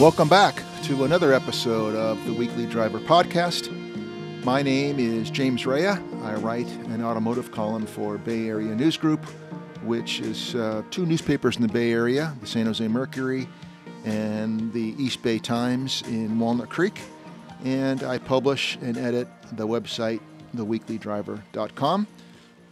Welcome 0.00 0.28
back 0.28 0.60
to 0.82 1.04
another 1.04 1.32
episode 1.32 1.94
of 1.94 2.22
the 2.26 2.32
Weekly 2.32 2.66
Driver 2.66 2.98
Podcast. 2.98 3.70
My 4.44 4.60
name 4.60 4.98
is 4.98 5.30
James 5.30 5.66
Rea. 5.66 5.86
I 5.86 6.34
write 6.34 6.66
an 6.66 7.00
automotive 7.00 7.52
column 7.52 7.86
for 7.86 8.18
Bay 8.18 8.48
Area 8.48 8.74
News 8.74 8.96
Group, 8.96 9.24
which 9.84 10.18
is 10.18 10.56
uh, 10.56 10.82
two 10.90 11.06
newspapers 11.06 11.54
in 11.54 11.62
the 11.62 11.72
Bay 11.72 11.92
Area 11.92 12.34
the 12.40 12.46
San 12.46 12.66
Jose 12.66 12.86
Mercury 12.88 13.48
and 14.04 14.72
the 14.72 14.96
East 14.98 15.22
Bay 15.22 15.38
Times 15.38 16.02
in 16.08 16.40
Walnut 16.40 16.70
Creek. 16.70 17.00
And 17.64 18.02
I 18.02 18.18
publish 18.18 18.76
and 18.82 18.98
edit 18.98 19.28
the 19.52 19.66
website, 19.66 20.20
theweeklydriver.com. 20.56 22.06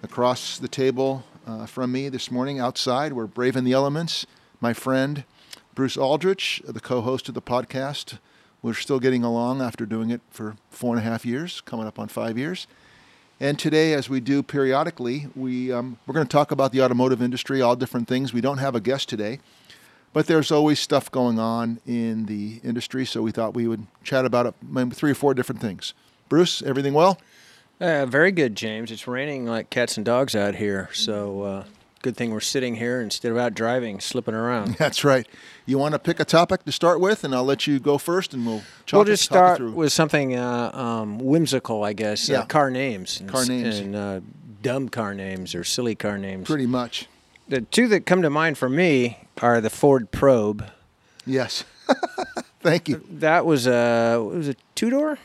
Across 0.03 0.59
the 0.59 0.69
table 0.69 1.23
uh, 1.47 1.67
from 1.67 1.93
me 1.93 2.09
this 2.09 2.33
morning 2.33 2.59
outside, 2.59 3.13
we're 3.13 3.29
braving 3.29 3.63
the 3.63 3.75
elements. 3.75 4.27
My 4.61 4.73
friend, 4.73 5.23
Bruce 5.75 5.97
Aldrich, 5.97 6.63
the 6.67 6.81
co 6.81 7.01
host 7.01 7.29
of 7.29 7.35
the 7.35 7.41
podcast. 7.41 8.19
We're 8.61 8.75
still 8.75 9.01
getting 9.01 9.25
along 9.25 9.63
after 9.63 9.87
doing 9.87 10.11
it 10.11 10.21
for 10.31 10.57
four 10.71 10.95
and 10.95 11.05
a 11.05 11.11
half 11.11 11.25
years, 11.25 11.63
coming 11.63 11.87
up 11.87 11.99
on 11.99 12.09
five 12.09 12.37
years. 12.37 12.67
And 13.41 13.59
today, 13.59 13.95
as 13.95 14.09
we 14.09 14.21
do 14.21 14.43
periodically, 14.43 15.29
we, 15.35 15.73
um, 15.73 15.99
we're 16.07 16.15
going 16.15 16.27
to 16.27 16.31
talk 16.31 16.53
about 16.53 16.73
the 16.73 16.83
automotive 16.83 17.23
industry, 17.23 17.63
all 17.63 17.75
different 17.75 18.07
things. 18.07 18.35
We 18.35 18.43
don't 18.43 18.59
have 18.59 18.75
a 18.75 18.81
guest 18.81 19.09
today, 19.09 19.41
but 20.13 20.27
there's 20.27 20.53
always 20.53 20.79
stuff 20.79 21.11
going 21.11 21.39
on 21.39 21.81
in 21.87 22.27
the 22.27 22.61
industry, 22.63 23.07
so 23.07 23.23
we 23.23 23.33
thought 23.33 23.55
we 23.55 23.67
would 23.67 23.87
chat 24.05 24.27
about 24.27 24.47
it, 24.47 24.55
three 24.93 25.11
or 25.11 25.15
four 25.15 25.33
different 25.33 25.61
things. 25.61 25.95
Bruce, 26.29 26.63
everything 26.63 26.93
well? 26.93 27.19
Uh, 27.81 28.05
very 28.07 28.31
good, 28.31 28.55
James. 28.55 28.93
It's 28.93 29.09
raining 29.09 29.47
like 29.47 29.71
cats 29.71 29.97
and 29.97 30.05
dogs 30.07 30.37
out 30.37 30.57
here, 30.57 30.91
so 30.93 31.43
uh, 31.43 31.65
good 32.03 32.17
thing 32.17 32.31
we're 32.33 32.41
sitting 32.41 32.77
here 32.77 33.01
instead 33.01 33.33
of 33.33 33.39
out 33.39 33.55
driving, 33.55 34.01
slipping 34.01 34.35
around. 34.35 34.75
That's 34.79 35.05
right. 35.05 35.27
You 35.67 35.79
want 35.79 35.95
to 35.95 35.99
pick 35.99 36.21
a 36.21 36.25
topic 36.25 36.65
to 36.65 36.73
start 36.73 37.01
with, 37.01 37.25
and 37.25 37.35
I'll 37.35 37.45
let 37.45 37.67
you 37.67 37.79
go 37.79 37.97
first, 37.99 38.35
and 38.35 38.45
we'll 38.45 38.63
talk 38.87 38.99
we'll 38.99 39.05
just 39.05 39.23
start 39.25 39.61
with 39.61 39.93
something 39.93 40.37
uh, 40.37 40.71
um, 40.75 41.19
whimsical, 41.19 41.85
I 41.85 41.93
guess. 41.93 42.29
Yeah. 42.29 42.41
Uh, 42.41 42.45
car 42.47 42.71
names. 42.71 43.21
and 43.21 43.29
Car 43.31 43.47
names. 43.47 43.79
And 43.79 43.97
uh, 43.97 44.21
dumb 44.63 44.89
car 44.89 45.15
names 45.15 45.55
or 45.55 45.65
silly 45.65 45.95
car 45.95 46.19
names. 46.19 46.47
pretty 46.47 46.67
much. 46.67 47.07
The 47.49 47.61
two 47.63 47.89
that 47.89 48.07
come 48.07 48.23
to 48.23 48.31
mind 48.31 48.59
for 48.59 48.69
me 48.69 49.19
are 49.41 49.61
the 49.61 49.71
Ford 49.71 50.11
Probe. 50.11 50.65
Yes. 51.27 51.65
Thank 52.61 52.89
you. 52.89 53.05
That 53.11 53.45
was 53.45 53.67
a 53.67 54.19
was 54.19 54.49
a 54.49 54.55
two 54.75 54.91
door, 54.91 55.19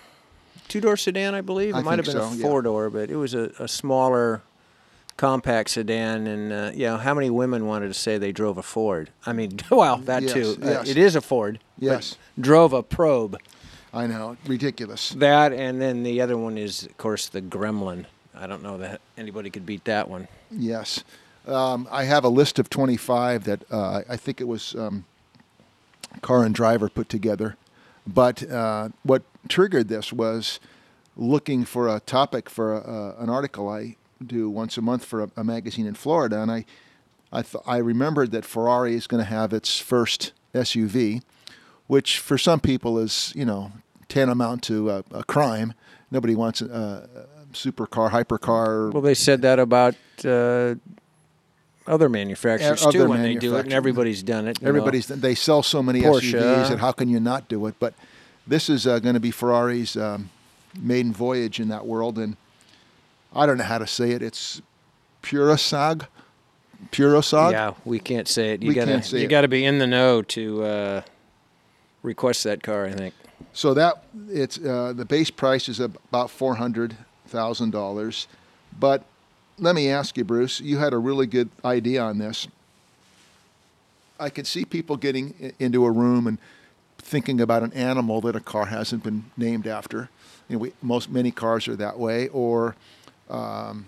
two 0.67 0.81
door 0.81 0.97
sedan, 0.97 1.35
I 1.35 1.41
believe. 1.41 1.75
I 1.75 1.79
It 1.79 1.83
might 1.83 1.99
have 1.99 2.05
been 2.05 2.15
so, 2.15 2.23
a 2.23 2.31
four 2.31 2.61
door, 2.63 2.89
but 2.89 3.09
it 3.09 3.15
was 3.15 3.33
a, 3.33 3.51
a 3.59 3.67
smaller, 3.67 4.41
compact 5.17 5.71
sedan. 5.71 6.27
And 6.27 6.53
uh, 6.53 6.71
yeah, 6.73 6.97
how 6.97 7.13
many 7.13 7.29
women 7.29 7.65
wanted 7.65 7.87
to 7.89 7.93
say 7.93 8.17
they 8.17 8.31
drove 8.31 8.57
a 8.57 8.63
Ford? 8.63 9.09
I 9.25 9.33
mean, 9.33 9.59
well, 9.71 9.97
that 9.97 10.23
Yes, 10.23 10.33
too. 10.33 10.57
Uh, 10.61 10.65
yes. 10.69 10.89
it 10.89 10.97
is 10.97 11.15
a 11.15 11.21
Ford. 11.21 11.59
Yes. 11.77 12.15
drove 12.39 12.73
a 12.73 12.81
Probe. 12.83 13.37
I 13.93 14.07
know. 14.07 14.37
Ridiculous. 14.45 15.09
That 15.11 15.53
and 15.53 15.81
then 15.81 16.03
the 16.03 16.21
other 16.21 16.37
one 16.37 16.57
is, 16.57 16.83
of 16.83 16.97
course, 16.97 17.27
the 17.27 17.41
Gremlin. 17.41 18.05
I 18.35 18.45
don't 18.45 18.61
know 18.61 18.77
that 18.77 19.01
anybody 19.17 19.49
could 19.49 19.65
beat 19.65 19.85
that 19.85 20.07
one. 20.09 20.27
Yes. 20.51 21.03
Um, 21.47 21.87
I 21.89 22.03
have 22.03 22.23
a 22.23 22.29
list 22.29 22.59
of 22.59 22.69
25 22.69 23.45
that 23.45 23.63
uh, 23.71 24.01
I 24.07 24.17
think 24.17 24.41
it 24.41 24.47
was 24.47 24.75
um, 24.75 25.05
Car 26.21 26.43
and 26.43 26.53
Driver 26.53 26.89
put 26.89 27.09
together. 27.09 27.55
But 28.05 28.49
uh, 28.49 28.89
what 29.03 29.23
triggered 29.47 29.87
this 29.87 30.13
was 30.13 30.59
looking 31.15 31.65
for 31.65 31.87
a 31.93 31.99
topic 31.99 32.49
for 32.49 32.73
a, 32.73 32.79
uh, 32.79 33.15
an 33.19 33.29
article 33.29 33.67
I 33.69 33.95
do 34.25 34.49
once 34.49 34.77
a 34.77 34.81
month 34.81 35.05
for 35.05 35.23
a, 35.23 35.29
a 35.37 35.43
magazine 35.43 35.85
in 35.85 35.93
Florida. 35.93 36.41
And 36.41 36.51
I, 36.51 36.65
I, 37.31 37.41
th- 37.41 37.63
I 37.65 37.77
remembered 37.77 38.31
that 38.31 38.45
Ferrari 38.45 38.95
is 38.95 39.07
going 39.07 39.21
to 39.23 39.29
have 39.29 39.53
its 39.53 39.79
first 39.79 40.33
SUV, 40.53 41.21
which 41.87 42.19
for 42.19 42.37
some 42.37 42.59
people 42.59 42.97
is, 42.99 43.33
you 43.35 43.45
know, 43.45 43.71
tantamount 44.09 44.63
to 44.63 44.89
a, 44.89 45.03
a 45.11 45.23
crime. 45.23 45.73
Nobody 46.11 46.35
wants 46.35 46.61
a, 46.61 47.09
a 47.45 47.53
supercar, 47.53 48.11
hypercar. 48.11 48.91
Well, 48.93 49.01
they 49.01 49.13
said 49.13 49.41
that 49.41 49.59
about 49.59 49.95
uh, 50.23 50.75
other 51.85 52.09
manufacturers 52.09 52.81
Yeah, 52.83 52.91
too 52.91 52.99
other 52.99 53.09
when 53.09 53.21
they 53.21 53.35
do 53.35 53.55
it, 53.57 53.65
and 53.65 53.73
everybody's 53.73 54.23
done 54.23 54.47
it. 54.47 54.59
you 54.59 54.65
know. 54.65 54.69
Everybody's 54.69 55.07
they 55.07 55.35
sell 55.35 55.63
so 55.63 55.81
many 55.83 56.01
Porsche. 56.01 56.33
SUVs, 56.33 56.71
and 56.71 56.79
how 56.79 56.91
can 56.91 57.09
you 57.09 57.19
not 57.19 57.47
do 57.49 57.65
it? 57.67 57.75
But 57.79 57.93
this 58.45 58.69
is 58.69 58.87
uh, 58.87 58.99
going 58.99 59.13
to 59.15 59.19
be 59.19 59.31
Ferrari's 59.31 59.97
um, 59.97 60.29
maiden 60.79 61.11
voyage 61.13 61.59
in 61.59 61.67
that 61.69 61.85
world, 61.85 62.17
and 62.17 62.37
I 63.37 63.45
don't 63.45 63.57
know 63.57 63.63
how 63.63 63.77
to 63.77 63.87
say 63.87 64.11
it. 64.11 64.21
It's 64.23 64.61
Purosag, 65.21 66.07
Purosag. 66.91 67.51
Yeah, 67.51 67.73
we 67.85 67.99
can't 67.99 68.27
say 68.27 68.53
it. 68.53 68.63
You 68.63 68.69
We 68.69 68.73
gotta 68.73 68.91
can't 68.91 69.05
say 69.05 69.19
you 69.19 69.25
it. 69.25 69.29
gotta 69.29 69.47
be 69.47 69.63
in 69.63 69.77
the 69.77 69.87
know 69.87 70.21
to 70.23 70.63
uh, 70.63 71.01
request 72.01 72.43
that 72.45 72.63
car. 72.63 72.85
I 72.85 72.91
think. 72.93 73.13
So 73.53 73.73
that 73.75 74.03
it's 74.29 74.57
uh, 74.57 74.93
the 74.95 75.05
base 75.05 75.29
price 75.29 75.69
is 75.69 75.79
about 75.79 76.31
four 76.31 76.55
hundred 76.55 76.97
thousand 77.27 77.71
dollars, 77.71 78.27
but 78.79 79.03
let 79.59 79.75
me 79.75 79.89
ask 79.89 80.17
you, 80.17 80.23
Bruce. 80.23 80.59
You 80.59 80.77
had 80.77 80.93
a 80.93 80.97
really 80.97 81.27
good 81.27 81.49
idea 81.63 82.01
on 82.01 82.17
this. 82.17 82.47
I 84.19 84.29
could 84.31 84.47
see 84.47 84.65
people 84.65 84.97
getting 84.97 85.53
into 85.59 85.85
a 85.85 85.91
room 85.91 86.25
and 86.25 86.39
thinking 86.97 87.39
about 87.39 87.61
an 87.61 87.71
animal 87.73 88.19
that 88.21 88.35
a 88.35 88.39
car 88.39 88.65
hasn't 88.65 89.03
been 89.03 89.25
named 89.37 89.67
after. 89.67 90.09
You 90.49 90.55
know, 90.55 90.59
we, 90.59 90.73
most 90.81 91.09
many 91.11 91.29
cars 91.29 91.67
are 91.67 91.75
that 91.75 91.99
way, 91.99 92.27
or 92.29 92.75
um, 93.29 93.85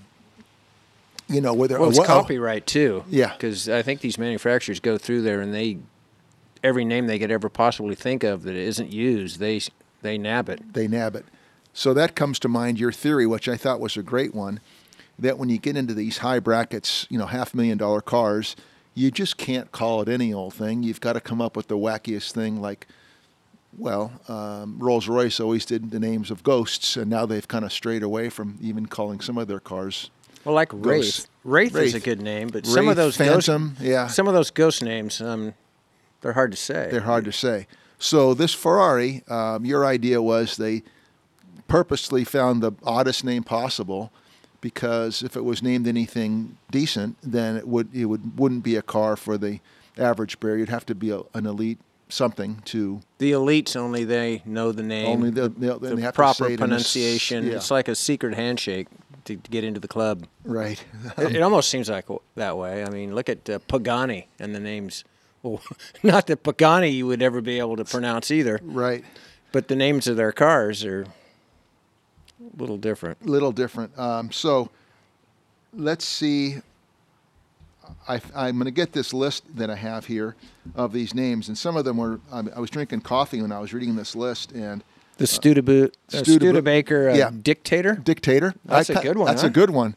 you 1.28 1.42
know, 1.42 1.54
whether 1.54 1.80
Well, 1.80 1.90
it's 1.90 2.00
a- 2.00 2.04
copyright 2.06 2.66
too. 2.66 3.04
Yeah. 3.10 3.34
because 3.34 3.70
I 3.70 3.82
think 3.82 4.02
these 4.02 4.18
manufacturers 4.18 4.80
go 4.80 4.98
through 4.98 5.22
there 5.22 5.42
and 5.42 5.54
they 5.54 5.78
every 6.64 6.84
name 6.84 7.08
they 7.08 7.20
could 7.20 7.32
ever 7.32 7.48
possibly 7.50 7.96
think 7.96 8.24
of 8.24 8.44
that 8.44 8.56
isn't 8.56 8.92
used, 8.92 9.40
they 9.40 9.62
they 10.02 10.18
nab 10.18 10.50
it. 10.50 10.74
they 10.74 10.88
nab 10.88 11.16
it. 11.16 11.26
So 11.74 11.94
that 11.94 12.16
comes 12.16 12.40
to 12.40 12.48
mind 12.50 12.80
your 12.80 12.92
theory, 12.92 13.26
which 13.28 13.48
I 13.48 13.56
thought 13.58 13.80
was 13.80 13.96
a 13.96 14.04
great 14.04 14.34
one, 14.34 14.60
that 15.18 15.38
when 15.38 15.50
you 15.50 15.58
get 15.58 15.78
into 15.78 15.94
these 15.94 16.18
high 16.20 16.40
brackets, 16.40 17.06
you 17.10 17.18
know, 17.18 17.28
half 17.28 17.54
million 17.54 17.78
dollar 17.78 18.02
cars, 18.02 18.56
you 18.96 19.12
just 19.12 19.38
can't 19.38 19.72
call 19.72 20.02
it 20.02 20.10
any 20.10 20.34
old 20.34 20.54
thing. 20.56 20.84
You've 20.84 21.00
got 21.02 21.14
to 21.14 21.22
come 21.22 21.42
up 21.42 21.56
with 21.56 21.68
the 21.68 21.78
wackiest 21.78 22.32
thing, 22.32 22.60
like, 22.60 22.88
well, 23.78 24.12
um, 24.28 24.78
Rolls 24.80 25.08
Royce 25.08 25.40
always 25.40 25.66
did 25.66 25.92
the 25.92 26.00
names 26.00 26.32
of 26.32 26.44
ghosts, 26.44 26.98
and 26.98 27.10
now 27.10 27.26
they've 27.26 27.48
kind 27.48 27.64
of 27.64 27.72
strayed 27.72 28.04
away 28.04 28.30
from 28.30 28.58
even 28.62 28.86
calling 28.86 29.20
some 29.20 29.38
of 29.38 29.48
their 29.48 29.60
cars. 29.60 30.10
Well, 30.44 30.56
like 30.56 30.70
Ghost. 30.70 31.28
Wraith. 31.44 31.74
Wraith, 31.74 31.76
is 31.76 31.94
a 31.96 32.00
good 32.00 32.22
name, 32.22 32.50
but 32.50 32.66
some 32.66 32.88
of 32.88 32.96
those 32.96 33.18
Phantom, 33.18 33.70
ghost, 33.70 33.82
yeah. 33.82 34.08
some 34.08 34.28
of 34.28 34.34
those 34.34 34.52
ghost 34.52 34.84
names, 34.84 35.22
um, 35.22 35.54
they're 36.22 36.34
hard 36.34 36.52
to 36.52 36.58
say. 36.58 36.90
They're 36.92 37.02
hard 37.02 37.26
to 37.26 37.32
say. 37.32 37.68
So 37.98 38.34
this 38.34 38.54
Ferrari, 38.54 39.24
um, 39.28 39.66
your 39.66 39.86
idea 39.86 40.22
was 40.22 40.58
they 40.58 40.84
purposely 41.68 42.24
found 42.24 42.62
the 42.62 42.72
oddest 42.84 43.24
name 43.24 43.44
possible 43.44 44.12
because 44.62 45.24
if 45.24 45.36
it 45.36 45.44
was 45.44 45.62
named 45.62 45.88
anything 45.88 46.58
decent, 46.72 47.18
then 47.22 47.56
it 47.56 47.68
would 47.68 47.94
it 47.94 48.06
would 48.06 48.38
wouldn't 48.38 48.64
be 48.64 48.76
a 48.76 48.82
car 48.82 49.16
for 49.16 49.38
the 49.38 49.60
average 49.98 50.40
bear. 50.40 50.58
You'd 50.58 50.70
have 50.70 50.86
to 50.88 50.96
be 50.96 51.12
a, 51.12 51.22
an 51.34 51.46
elite 51.46 51.80
something 52.10 52.62
to 52.66 53.00
The 53.20 53.32
elites 53.32 53.76
only 53.76 54.04
they 54.04 54.42
know 54.46 54.72
the 54.72 54.84
name, 54.84 55.08
Only 55.08 55.30
the- 55.30 55.50
the, 55.50 55.78
they- 55.80 55.96
they 55.96 56.02
have 56.02 56.14
to 56.14 56.16
proper 56.16 56.46
say 56.46 56.46
it 56.46 56.48
in 56.48 56.52
a 56.54 56.54
s- 56.54 56.60
pronunciation. 56.60 57.46
yeah. 57.48 57.54
It's 57.56 57.70
like 57.72 57.88
a 57.88 57.96
secret 57.96 58.34
handshake 58.36 58.88
to, 59.26 59.36
to 59.38 59.52
get 59.52 59.64
into 59.64 59.80
the 59.80 59.88
club. 59.88 60.26
right. 60.44 60.84
it, 61.18 61.36
it 61.36 61.42
almost 61.42 61.70
seems 61.70 61.90
like 61.90 62.06
that 62.36 62.58
way. 62.58 62.84
I 62.84 62.90
mean, 62.90 63.14
look 63.16 63.30
at 63.30 63.48
uh, 63.50 63.60
Pagani 63.68 64.28
and 64.40 64.56
the 64.56 64.60
names. 64.60 65.04
Well, 65.44 65.62
not 66.04 66.28
that 66.28 66.44
Pagani 66.44 66.90
you 66.90 67.06
would 67.08 67.22
ever 67.22 67.42
be 67.42 67.60
able 67.60 67.76
to 67.78 67.86
pronounce 67.86 68.32
either, 68.32 68.60
right. 68.64 69.04
but 69.52 69.68
the 69.68 69.76
names 69.76 70.08
of 70.08 70.18
their 70.18 70.32
cars 70.32 70.84
are 70.84 71.04
a 71.04 72.62
little 72.62 72.78
different. 72.78 73.20
A 73.22 73.26
little 73.30 73.52
different. 73.52 73.98
Um, 74.00 74.32
so 74.32 74.70
let's 75.74 76.06
see. 76.06 76.58
I, 78.08 78.22
I'm 78.36 78.56
going 78.56 78.66
to 78.66 78.72
get 78.72 78.94
this 78.94 79.14
list 79.14 79.44
that 79.56 79.70
I 79.70 79.76
have 79.76 80.06
here 80.06 80.36
of 80.76 80.94
these 80.94 81.14
names, 81.14 81.48
and 81.48 81.58
some 81.58 81.76
of 81.78 81.86
them 81.86 81.98
were. 81.98 82.20
I, 82.32 82.44
I 82.56 82.60
was 82.60 82.70
drinking 82.70 83.02
coffee 83.02 83.42
when 83.42 83.52
I 83.52 83.60
was 83.60 83.74
reading 83.74 83.96
this 83.96 84.16
list, 84.16 84.52
and 84.52 84.84
The 85.18 85.28
Studebaker, 85.28 85.92
uh, 86.14 86.24
Studebaker- 86.24 87.10
uh, 87.10 87.16
yeah. 87.16 87.30
dictator. 87.42 87.96
dictator. 87.96 88.54
That's 88.66 88.90
a 88.90 88.98
a 89.00 89.02
good 89.02 89.18
one, 89.18 89.28
That's 89.28 89.42
huh? 89.42 89.48
a 89.48 89.52
good 89.52 89.70
one. 89.70 89.96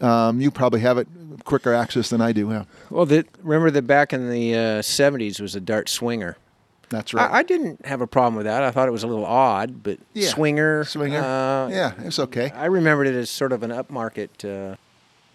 Um, 0.00 0.40
you 0.40 0.50
probably 0.50 0.80
have 0.80 0.98
it 0.98 1.06
quicker 1.44 1.72
access 1.72 2.10
than 2.10 2.20
I 2.20 2.32
do. 2.32 2.48
Yeah, 2.50 2.64
Well, 2.90 3.06
the, 3.06 3.24
remember 3.42 3.70
that 3.70 3.82
back 3.86 4.12
in 4.12 4.30
the 4.30 4.54
uh, 4.54 4.58
70s 4.82 5.40
was 5.40 5.54
a 5.54 5.60
Dart 5.60 5.88
Swinger. 5.88 6.36
that's 6.88 7.14
right. 7.14 7.30
I, 7.30 7.38
I 7.38 7.42
didn't 7.44 7.86
have 7.86 8.00
a 8.00 8.06
problem 8.08 8.34
with 8.34 8.46
that. 8.46 8.62
I 8.64 8.70
thought 8.72 8.88
it 8.88 8.92
was 8.92 9.04
a 9.04 9.06
little 9.06 9.24
odd, 9.24 9.82
but 9.84 9.98
Yeah. 10.12 10.28
Swinger. 10.28 10.84
Swinger. 10.84 11.18
Uh, 11.20 11.68
yeah, 11.68 11.92
it's 11.98 12.18
okay. 12.18 12.50
I 12.50 12.66
remembered 12.66 13.06
it 13.06 13.14
as 13.14 13.30
sort 13.30 13.52
of 13.52 13.62
an 13.62 13.70
upmarket 13.70 14.44
uh, 14.44 14.76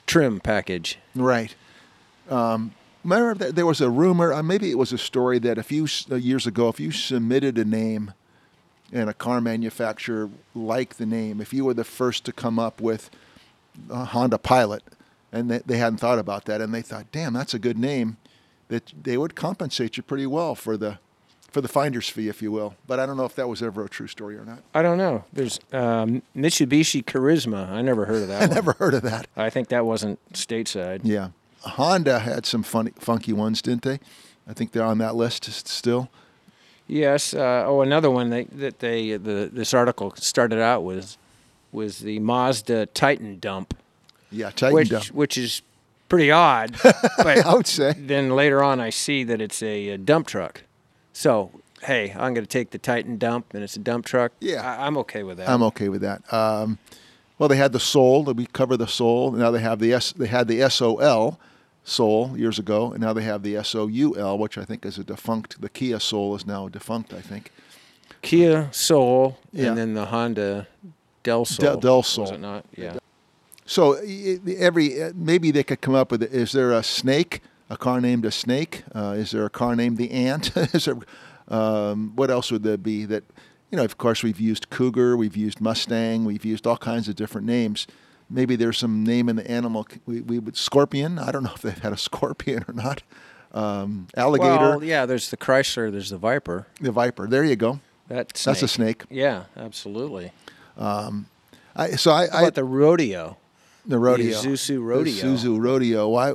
trim 0.05 0.39
package. 0.41 0.99
Right. 1.15 1.55
Um, 2.29 2.73
there 3.03 3.65
was 3.65 3.79
a 3.81 3.89
rumor, 3.89 4.33
uh, 4.33 4.43
maybe 4.43 4.69
it 4.69 4.77
was 4.77 4.91
a 4.91 4.97
story 4.97 5.39
that 5.39 5.57
a 5.57 5.63
few 5.63 5.87
uh, 6.11 6.15
years 6.15 6.45
ago, 6.45 6.67
if 6.67 6.79
you 6.79 6.91
submitted 6.91 7.57
a 7.57 7.65
name 7.65 8.13
and 8.91 9.09
a 9.09 9.13
car 9.13 9.39
manufacturer 9.39 10.29
liked 10.53 10.97
the 10.97 11.05
name, 11.05 11.39
if 11.39 11.53
you 11.53 11.63
were 11.65 11.73
the 11.73 11.83
first 11.83 12.25
to 12.25 12.33
come 12.33 12.59
up 12.59 12.81
with 12.81 13.09
a 13.89 14.05
Honda 14.05 14.37
Pilot, 14.37 14.83
and 15.31 15.49
they, 15.49 15.59
they 15.65 15.77
hadn't 15.77 15.99
thought 15.99 16.19
about 16.19 16.45
that, 16.45 16.61
and 16.61 16.73
they 16.73 16.81
thought, 16.81 17.11
damn, 17.11 17.33
that's 17.33 17.53
a 17.53 17.59
good 17.59 17.77
name, 17.77 18.17
that 18.67 18.93
they 19.03 19.17
would 19.17 19.35
compensate 19.35 19.97
you 19.97 20.03
pretty 20.03 20.25
well 20.25 20.55
for 20.55 20.77
the 20.77 20.99
for 21.49 21.61
the 21.61 21.67
finder's 21.69 22.09
fee, 22.09 22.27
if 22.27 22.41
you 22.41 22.51
will. 22.51 22.75
But 22.85 22.99
I 22.99 23.05
don't 23.05 23.15
know 23.15 23.23
if 23.23 23.33
that 23.35 23.47
was 23.47 23.63
ever 23.63 23.85
a 23.85 23.89
true 23.89 24.07
story 24.07 24.35
or 24.35 24.43
not. 24.43 24.59
I 24.75 24.81
don't 24.81 24.97
know. 24.97 25.23
There's 25.31 25.59
um, 25.71 26.21
Mitsubishi 26.35 27.03
Charisma. 27.03 27.69
I 27.69 27.81
never 27.81 28.05
heard 28.05 28.23
of 28.23 28.27
that. 28.27 28.41
I 28.43 28.45
one. 28.47 28.55
never 28.55 28.73
heard 28.73 28.93
of 28.93 29.03
that. 29.03 29.27
I 29.37 29.49
think 29.49 29.69
that 29.69 29.85
wasn't 29.85 30.19
stateside. 30.33 31.01
Yeah, 31.03 31.29
Honda 31.67 32.19
had 32.19 32.45
some 32.45 32.63
funny, 32.63 32.91
funky 32.99 33.33
ones, 33.33 33.61
didn't 33.61 33.83
they? 33.83 33.99
I 34.47 34.53
think 34.53 34.71
they're 34.71 34.83
on 34.83 34.97
that 34.99 35.15
list 35.15 35.45
still. 35.67 36.09
Yes. 36.87 37.33
Uh, 37.33 37.65
oh, 37.67 37.81
another 37.81 38.09
one 38.09 38.29
they, 38.29 38.45
that 38.45 38.79
they 38.79 39.17
the 39.17 39.49
this 39.51 39.73
article 39.73 40.13
started 40.15 40.59
out 40.59 40.83
with 40.83 41.17
was 41.71 41.99
the 41.99 42.19
Mazda 42.19 42.85
Titan 42.87 43.39
dump, 43.39 43.77
Yeah, 44.31 44.51
Titan 44.51 44.73
which 44.73 44.89
dump. 44.89 45.05
which 45.07 45.37
is 45.37 45.61
pretty 46.07 46.31
odd. 46.31 46.77
but 46.83 47.45
I 47.45 47.53
would 47.53 47.67
say. 47.67 47.93
then 47.93 48.29
later 48.29 48.63
on, 48.63 48.79
I 48.79 48.89
see 48.89 49.25
that 49.25 49.41
it's 49.41 49.61
a, 49.61 49.91
uh 49.93 49.97
dump 49.97 50.27
truck. 50.27 50.63
So 51.11 51.51
hey, 51.83 52.11
I'm 52.11 52.33
going 52.33 52.45
to 52.45 52.49
take 52.49 52.71
the 52.71 52.77
Titan 52.77 53.17
dump, 53.17 53.53
and 53.53 53.63
it's 53.63 53.75
a 53.75 53.79
dump 53.79 54.05
truck. 54.05 54.31
Yeah. 54.39 54.61
I, 54.61 54.87
I'm 54.87 54.97
okay 54.99 55.23
with 55.23 55.37
that. 55.37 55.49
I'm 55.49 55.63
okay 55.63 55.89
with 55.89 56.01
that. 56.01 56.21
Um, 56.33 56.79
well, 57.37 57.49
they 57.49 57.57
had 57.57 57.71
the 57.71 57.79
Soul. 57.79 58.23
We 58.23 58.45
cover 58.47 58.77
the 58.77 58.87
Soul. 58.87 59.31
Now 59.33 59.51
they 59.51 59.59
have 59.59 59.79
the 59.79 59.93
S. 59.93 60.11
They 60.13 60.27
had 60.27 60.47
the 60.47 60.67
SOL 60.69 61.39
Soul 61.87 62.37
years 62.37 62.59
ago, 62.59 62.91
and 62.91 62.99
now 63.01 63.13
they 63.13 63.23
have 63.23 63.43
the 63.43 63.63
SOUL, 63.63 64.37
which 64.37 64.57
I 64.57 64.65
think 64.65 64.85
is 64.85 64.97
a 64.97 65.05
defunct. 65.05 65.61
The 65.61 65.69
Kia 65.69 65.99
Soul 66.01 66.35
is 66.35 66.45
now 66.45 66.67
defunct. 66.67 67.13
I 67.13 67.21
think. 67.21 67.51
Kia 68.21 68.67
Soul, 68.73 69.37
Yeah. 69.53 69.69
and 69.69 69.77
then 69.77 69.93
the 69.93 70.05
Honda 70.07 70.67
Del 71.23 71.45
Sol. 71.45 71.77
Del 71.77 71.97
Was 71.97 72.07
Sol. 72.07 72.25
Is 72.25 72.31
it 72.31 72.39
not? 72.41 72.65
Yeah. 72.75 72.97
So 73.65 73.93
every 74.57 75.11
maybe 75.15 75.51
they 75.51 75.63
could 75.63 75.79
come 75.79 75.95
up 75.95 76.11
with 76.11 76.23
is 76.23 76.51
there 76.51 76.73
a 76.73 76.83
snake, 76.83 77.41
a 77.69 77.77
car 77.77 78.01
named 78.01 78.25
a 78.25 78.31
snake? 78.31 78.83
Uh, 78.93 79.15
is 79.17 79.31
there 79.31 79.45
a 79.45 79.49
car 79.49 79.73
named 79.75 79.97
the 79.97 80.11
ant? 80.11 80.55
is 80.73 80.85
there, 80.85 80.97
um, 81.47 82.11
what 82.17 82.29
else 82.29 82.51
would 82.51 82.63
there 82.63 82.77
be 82.77 83.05
that? 83.05 83.23
You 83.71 83.77
know, 83.77 83.83
of 83.83 83.97
course, 83.97 84.23
we've 84.23 84.39
used 84.39 84.69
cougar, 84.69 85.17
we've 85.17 85.35
used 85.35 85.59
mustang, 85.59 86.23
we've 86.25 86.45
used 86.45 86.65
all 86.67 86.77
kinds 86.77 87.09
of 87.09 87.15
different 87.15 87.45
names. 87.47 87.85
Maybe 88.29 88.55
there's 88.55 88.77
some 88.77 89.03
name 89.03 89.29
in 89.29 89.37
the 89.37 89.49
animal. 89.49 89.87
We, 90.05 90.21
we 90.21 90.39
would 90.39 90.57
scorpion. 90.57 91.17
I 91.17 91.31
don't 91.31 91.43
know 91.43 91.53
if 91.55 91.61
they've 91.61 91.77
had 91.77 91.93
a 91.93 91.97
scorpion 92.07 92.65
or 92.67 92.73
not. 92.73 93.03
Um, 93.53 94.07
alligator, 94.15 94.77
Well, 94.77 94.83
yeah. 94.83 95.05
There's 95.05 95.29
the 95.29 95.37
Chrysler. 95.37 95.91
There's 95.91 96.09
the 96.09 96.17
Viper. 96.17 96.67
the 96.81 96.91
viper. 96.91 97.27
There 97.27 97.43
you 97.43 97.55
go. 97.55 97.79
That 98.09 98.29
That's 98.29 98.63
a 98.63 98.67
snake. 98.67 99.03
Yeah, 99.09 99.45
absolutely. 99.55 100.31
I, 101.75 101.91
so 101.91 102.11
I, 102.11 102.27
How 102.27 102.37
I 102.37 102.41
about 102.41 102.55
the 102.55 102.63
rodeo? 102.63 103.37
the 103.85 103.99
rodeo, 103.99 104.37
Isuzu 104.37 104.83
rodeo. 104.83 105.13
The 105.13 105.21
Isuzu 105.21 105.59
rodeo. 105.61 106.09
Why 106.09 106.33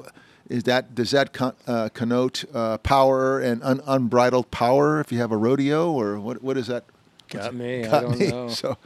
is 0.48 0.62
that? 0.64 0.94
Does 0.94 1.10
that 1.10 1.32
con, 1.32 1.54
uh, 1.66 1.90
connote 1.92 2.44
uh, 2.54 2.78
power 2.78 3.40
and 3.40 3.62
un, 3.62 3.80
unbridled 3.86 4.50
power 4.50 5.00
if 5.00 5.12
you 5.12 5.18
have 5.18 5.32
a 5.32 5.36
rodeo, 5.36 5.92
or 5.92 6.18
what? 6.18 6.42
What 6.42 6.56
is 6.56 6.68
that? 6.68 6.84
Got 7.28 7.54
me. 7.54 7.84
I 7.84 8.00
don't 8.00 8.18
me. 8.18 8.28
know. 8.28 8.48
So 8.50 8.76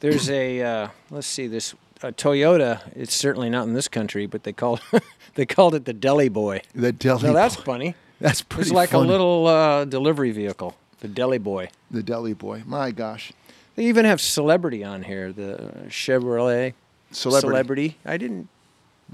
There's 0.00 0.28
a 0.28 0.60
uh, 0.62 0.88
let's 1.10 1.26
see 1.26 1.46
this 1.46 1.74
a 2.04 2.12
Toyota. 2.12 2.80
It's 2.94 3.14
certainly 3.14 3.48
not 3.50 3.66
in 3.66 3.72
this 3.74 3.88
country, 3.88 4.26
but 4.26 4.44
they 4.44 4.52
called 4.52 4.80
they 5.34 5.46
called 5.46 5.74
it 5.74 5.84
the 5.84 5.92
Deli 5.92 6.28
Boy. 6.28 6.62
the 6.74 6.92
deli. 6.92 7.22
Now 7.24 7.32
that's 7.32 7.56
boy. 7.56 7.62
funny. 7.62 7.94
that's 8.20 8.42
pretty. 8.42 8.62
It's 8.68 8.72
like 8.72 8.90
funny. 8.90 9.08
a 9.08 9.10
little 9.10 9.46
uh, 9.46 9.84
delivery 9.84 10.30
vehicle, 10.30 10.74
the 11.00 11.08
Deli 11.08 11.38
Boy. 11.38 11.70
the 11.90 12.02
deli 12.02 12.32
boy. 12.34 12.62
My 12.66 12.90
gosh, 12.90 13.32
They 13.76 13.84
even 13.86 14.04
have 14.04 14.20
celebrity 14.20 14.84
on 14.84 15.02
here, 15.02 15.32
the 15.32 15.72
Chevrolet 15.88 16.74
celebrity. 17.10 17.48
celebrity. 17.48 17.96
I 18.04 18.16
didn't 18.16 18.48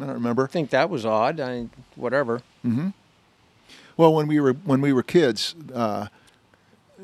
I 0.00 0.06
don't 0.06 0.14
remember. 0.14 0.46
think 0.48 0.70
that 0.70 0.90
was 0.90 1.06
odd. 1.06 1.40
I 1.40 1.68
whatever. 1.96 2.42
Mm-hmm. 2.64 2.88
Well, 3.96 4.14
when 4.14 4.26
we 4.26 4.40
were 4.40 4.52
when 4.52 4.80
we 4.80 4.92
were 4.92 5.02
kids, 5.02 5.54
uh, 5.74 6.08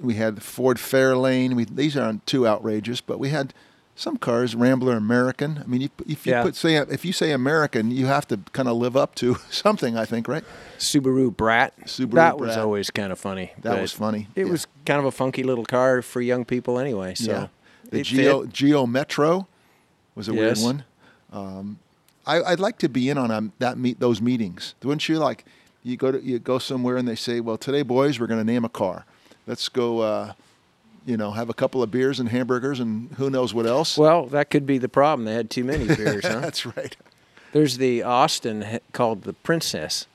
we 0.00 0.14
had 0.14 0.42
Ford 0.42 0.78
Fairlane. 0.78 1.54
We, 1.54 1.64
these 1.64 1.96
aren't 1.96 2.26
too 2.26 2.46
outrageous, 2.46 3.00
but 3.00 3.18
we 3.18 3.30
had 3.30 3.52
some 3.98 4.18
cars, 4.18 4.54
Rambler 4.54 4.94
American. 4.96 5.58
I 5.64 5.66
mean, 5.66 5.80
you, 5.80 5.88
if 6.06 6.26
you 6.26 6.32
Yeah. 6.32 6.42
put 6.42 6.54
say 6.54 6.76
if 6.76 7.04
you 7.04 7.12
say 7.12 7.32
American, 7.32 7.90
you 7.90 8.06
have 8.06 8.28
to 8.28 8.38
kind 8.52 8.68
of 8.68 8.76
live 8.76 8.96
up 8.96 9.14
to 9.16 9.36
something. 9.50 9.96
I 9.96 10.04
think, 10.04 10.28
right? 10.28 10.44
Subaru 10.78 11.34
Brat. 11.34 11.72
Subaru 11.86 12.12
that 12.14 12.38
was 12.38 12.56
always 12.56 12.90
kind 12.90 13.10
of 13.10 13.18
funny. 13.18 13.52
That 13.62 13.80
was 13.80 13.92
funny, 13.92 14.28
It 14.36 14.44
yeah. 14.46 14.52
was 14.52 14.66
kind 14.84 15.00
of 15.00 15.06
a 15.06 15.10
funky 15.10 15.42
little 15.42 15.64
car 15.64 16.02
for 16.02 16.20
young 16.20 16.44
people 16.44 16.78
anyway. 16.78 17.14
So 17.14 17.30
yeah. 17.32 17.46
The 17.90 18.02
Geo 18.02 18.42
fit. 18.42 18.52
Geo 18.52 18.86
Metro 18.86 19.46
was 20.14 20.28
a 20.28 20.34
weird 20.34 20.58
one. 20.58 20.84
Um, 21.32 21.78
I, 22.26 22.42
I'd 22.42 22.60
like 22.60 22.78
to 22.78 22.88
be 22.88 23.08
in 23.08 23.16
on 23.18 23.30
a, 23.30 23.50
that 23.60 23.78
meet 23.78 24.00
those 24.00 24.20
meetings. 24.20 24.74
Wouldn't 24.82 25.08
you 25.08 25.18
like? 25.18 25.44
You 25.84 25.96
go 25.96 26.10
to 26.10 26.20
you 26.20 26.38
go 26.40 26.58
somewhere 26.58 26.96
and 26.96 27.06
they 27.06 27.14
say, 27.14 27.38
"Well, 27.40 27.56
today, 27.56 27.82
boys, 27.82 28.18
we're 28.18 28.26
going 28.26 28.40
to 28.40 28.52
name 28.52 28.64
a 28.64 28.68
car. 28.68 29.04
Let's 29.46 29.68
go." 29.68 30.00
Uh, 30.00 30.32
you 31.06 31.16
know, 31.16 31.30
have 31.30 31.48
a 31.48 31.54
couple 31.54 31.82
of 31.82 31.90
beers 31.90 32.20
and 32.20 32.28
hamburgers 32.28 32.80
and 32.80 33.12
who 33.12 33.30
knows 33.30 33.54
what 33.54 33.64
else. 33.66 33.96
Well, 33.96 34.26
that 34.26 34.50
could 34.50 34.66
be 34.66 34.76
the 34.78 34.88
problem. 34.88 35.24
They 35.24 35.34
had 35.34 35.48
too 35.48 35.64
many 35.64 35.86
beers, 35.96 36.26
huh? 36.26 36.40
That's 36.40 36.66
right. 36.66 36.96
There's 37.52 37.78
the 37.78 38.02
Austin 38.02 38.80
called 38.92 39.22
the 39.22 39.32
Princess. 39.32 40.06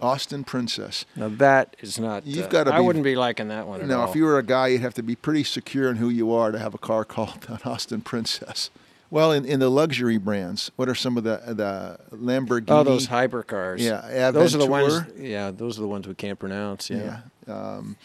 Austin 0.00 0.44
Princess. 0.44 1.04
Now 1.16 1.28
that 1.28 1.74
is 1.80 1.98
not. 1.98 2.26
You've 2.26 2.46
uh, 2.46 2.48
gotta 2.48 2.74
I 2.74 2.78
be- 2.78 2.86
wouldn't 2.86 3.04
be 3.04 3.16
liking 3.16 3.48
that 3.48 3.66
one 3.66 3.80
at 3.80 3.88
Now, 3.88 4.08
if 4.08 4.14
you 4.14 4.24
were 4.24 4.38
a 4.38 4.42
guy, 4.42 4.68
you'd 4.68 4.82
have 4.82 4.94
to 4.94 5.02
be 5.02 5.16
pretty 5.16 5.42
secure 5.42 5.90
in 5.90 5.96
who 5.96 6.08
you 6.08 6.32
are 6.32 6.52
to 6.52 6.58
have 6.58 6.74
a 6.74 6.78
car 6.78 7.04
called 7.16 7.46
an 7.48 7.58
Austin 7.64 8.02
Princess. 8.02 8.70
Well, 9.08 9.30
in, 9.32 9.44
in 9.44 9.60
the 9.60 9.70
luxury 9.70 10.18
brands, 10.18 10.70
what 10.76 10.88
are 10.88 10.94
some 10.94 11.16
of 11.16 11.24
the 11.24 11.40
the 11.46 11.98
Lamborghini? 12.14 12.64
oh, 12.68 12.82
those 12.82 13.08
hypercars. 13.08 13.78
Yeah, 13.78 14.30
those 14.30 14.54
are 14.54 14.58
the 14.58 14.66
ones. 14.66 15.04
Yeah, 15.16 15.50
those 15.50 15.78
are 15.78 15.82
the 15.82 15.88
ones 15.88 16.06
we 16.06 16.14
can't 16.14 16.38
pronounce. 16.38 16.90
Yeah. 16.90 17.20
yeah, 17.46 17.54
um, 17.54 17.96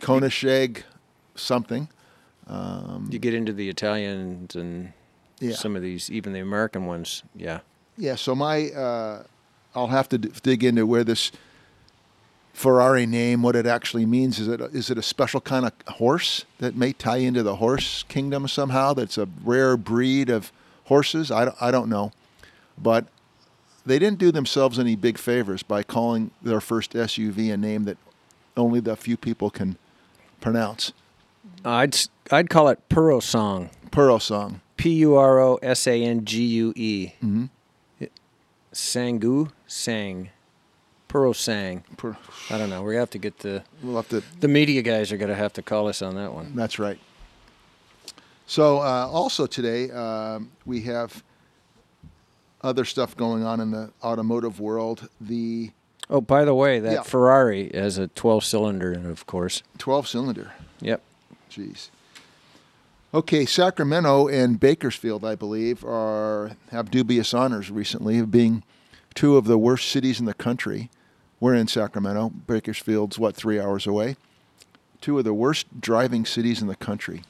Koenigsegg, 0.00 0.82
something. 1.36 1.88
You 2.48 3.18
get 3.18 3.34
into 3.34 3.52
the 3.52 3.68
Italians 3.68 4.54
and 4.54 4.92
Yeah. 5.40 5.54
some 5.54 5.74
of 5.76 5.82
these, 5.82 6.10
even 6.10 6.32
the 6.32 6.40
American 6.40 6.86
ones. 6.86 7.22
Yeah. 7.34 7.60
Yeah, 7.98 8.14
so 8.16 8.34
my 8.34 8.70
uh, 8.70 9.22
I'll 9.74 9.88
have 9.88 10.08
to 10.10 10.18
d- 10.18 10.30
dig 10.42 10.62
into 10.64 10.86
where 10.86 11.02
this 11.04 11.32
Ferrari 12.52 13.04
name, 13.06 13.42
what 13.42 13.54
it 13.56 13.66
actually 13.66 14.06
means. 14.06 14.38
Is 14.38 14.48
it 14.48 14.60
is 14.60 14.90
it 14.90 14.96
a 14.98 15.02
special 15.02 15.40
kind 15.40 15.66
of 15.66 15.72
horse 15.96 16.44
that 16.58 16.74
may 16.76 16.92
tie 16.92 17.18
into 17.18 17.42
the 17.42 17.56
horse 17.56 18.02
kingdom 18.08 18.48
somehow? 18.48 18.94
That's 18.94 19.18
a 19.18 19.28
rare 19.44 19.76
breed 19.76 20.30
of 20.30 20.52
horses. 20.84 21.30
I 21.30 21.44
don't, 21.46 21.56
I 21.60 21.70
don't 21.70 21.88
know, 21.90 22.12
but 22.78 23.06
they 23.84 23.98
didn't 23.98 24.18
do 24.18 24.32
themselves 24.32 24.78
any 24.78 24.96
big 24.96 25.18
favors 25.18 25.62
by 25.62 25.82
calling 25.82 26.30
their 26.42 26.60
first 26.60 26.92
SUV 26.94 27.52
a 27.52 27.56
name 27.56 27.84
that 27.84 27.98
only 28.56 28.80
the 28.80 28.96
few 28.96 29.16
people 29.18 29.50
can 29.50 29.76
pronounce. 30.40 30.92
I'd 31.64 31.96
I'd 32.30 32.50
call 32.50 32.68
it 32.68 32.80
Puro 32.88 33.20
Song. 33.20 33.70
Pearl 33.90 34.18
song. 34.18 34.60
P 34.76 34.90
U 34.96 35.14
R 35.16 35.40
O 35.40 35.56
S 35.62 35.86
A 35.86 36.02
N 36.02 36.24
G 36.24 36.44
U 36.44 36.72
E. 36.76 37.12
Mhm. 37.24 37.48
Sangu 38.72 39.50
sang. 39.66 40.30
Puro 41.08 41.32
sang. 41.32 41.82
Per- 41.96 42.16
I 42.50 42.58
don't 42.58 42.68
know. 42.68 42.82
We 42.82 42.96
have 42.96 43.08
to 43.10 43.18
get 43.18 43.38
the 43.38 43.62
We'll 43.82 43.96
have 43.96 44.08
to 44.10 44.22
the 44.40 44.48
media 44.48 44.82
guys 44.82 45.12
are 45.12 45.16
going 45.16 45.30
to 45.30 45.34
have 45.36 45.52
to 45.54 45.62
call 45.62 45.88
us 45.88 46.02
on 46.02 46.14
that 46.16 46.34
one. 46.34 46.52
That's 46.54 46.78
right. 46.78 46.98
So 48.46 48.78
uh, 48.78 49.08
also 49.10 49.46
today 49.46 49.90
um, 49.90 50.52
we 50.66 50.82
have 50.82 51.22
other 52.62 52.84
stuff 52.84 53.16
going 53.16 53.44
on 53.44 53.60
in 53.60 53.70
the 53.70 53.90
automotive 54.02 54.60
world. 54.60 55.08
The 55.20 55.70
Oh, 56.08 56.20
by 56.20 56.44
the 56.44 56.54
way, 56.54 56.78
that 56.78 56.92
Yeah. 56.92 57.02
Ferrari 57.02 57.68
has 57.74 57.98
a 57.98 58.06
12 58.08 58.44
cylinder 58.44 58.92
in 58.92 59.06
it, 59.06 59.10
of 59.10 59.26
course. 59.26 59.62
12 59.78 60.06
cylinder. 60.06 60.52
Yep. 60.80 61.02
Jeez. 61.56 61.88
Okay, 63.14 63.46
Sacramento 63.46 64.28
and 64.28 64.60
Bakersfield, 64.60 65.24
I 65.24 65.34
believe, 65.36 65.84
are 65.84 66.52
have 66.70 66.90
dubious 66.90 67.32
honors 67.32 67.70
recently 67.70 68.18
of 68.18 68.30
being 68.30 68.62
two 69.14 69.36
of 69.36 69.46
the 69.46 69.56
worst 69.56 69.88
cities 69.88 70.20
in 70.20 70.26
the 70.26 70.34
country. 70.34 70.90
We're 71.40 71.54
in 71.54 71.66
Sacramento. 71.68 72.30
Bakersfield's 72.46 73.18
what 73.18 73.34
three 73.34 73.58
hours 73.60 73.86
away. 73.86 74.16
Two 75.00 75.18
of 75.18 75.24
the 75.24 75.34
worst 75.34 75.80
driving 75.80 76.26
cities 76.26 76.60
in 76.60 76.68
the 76.68 76.76
country. 76.76 77.22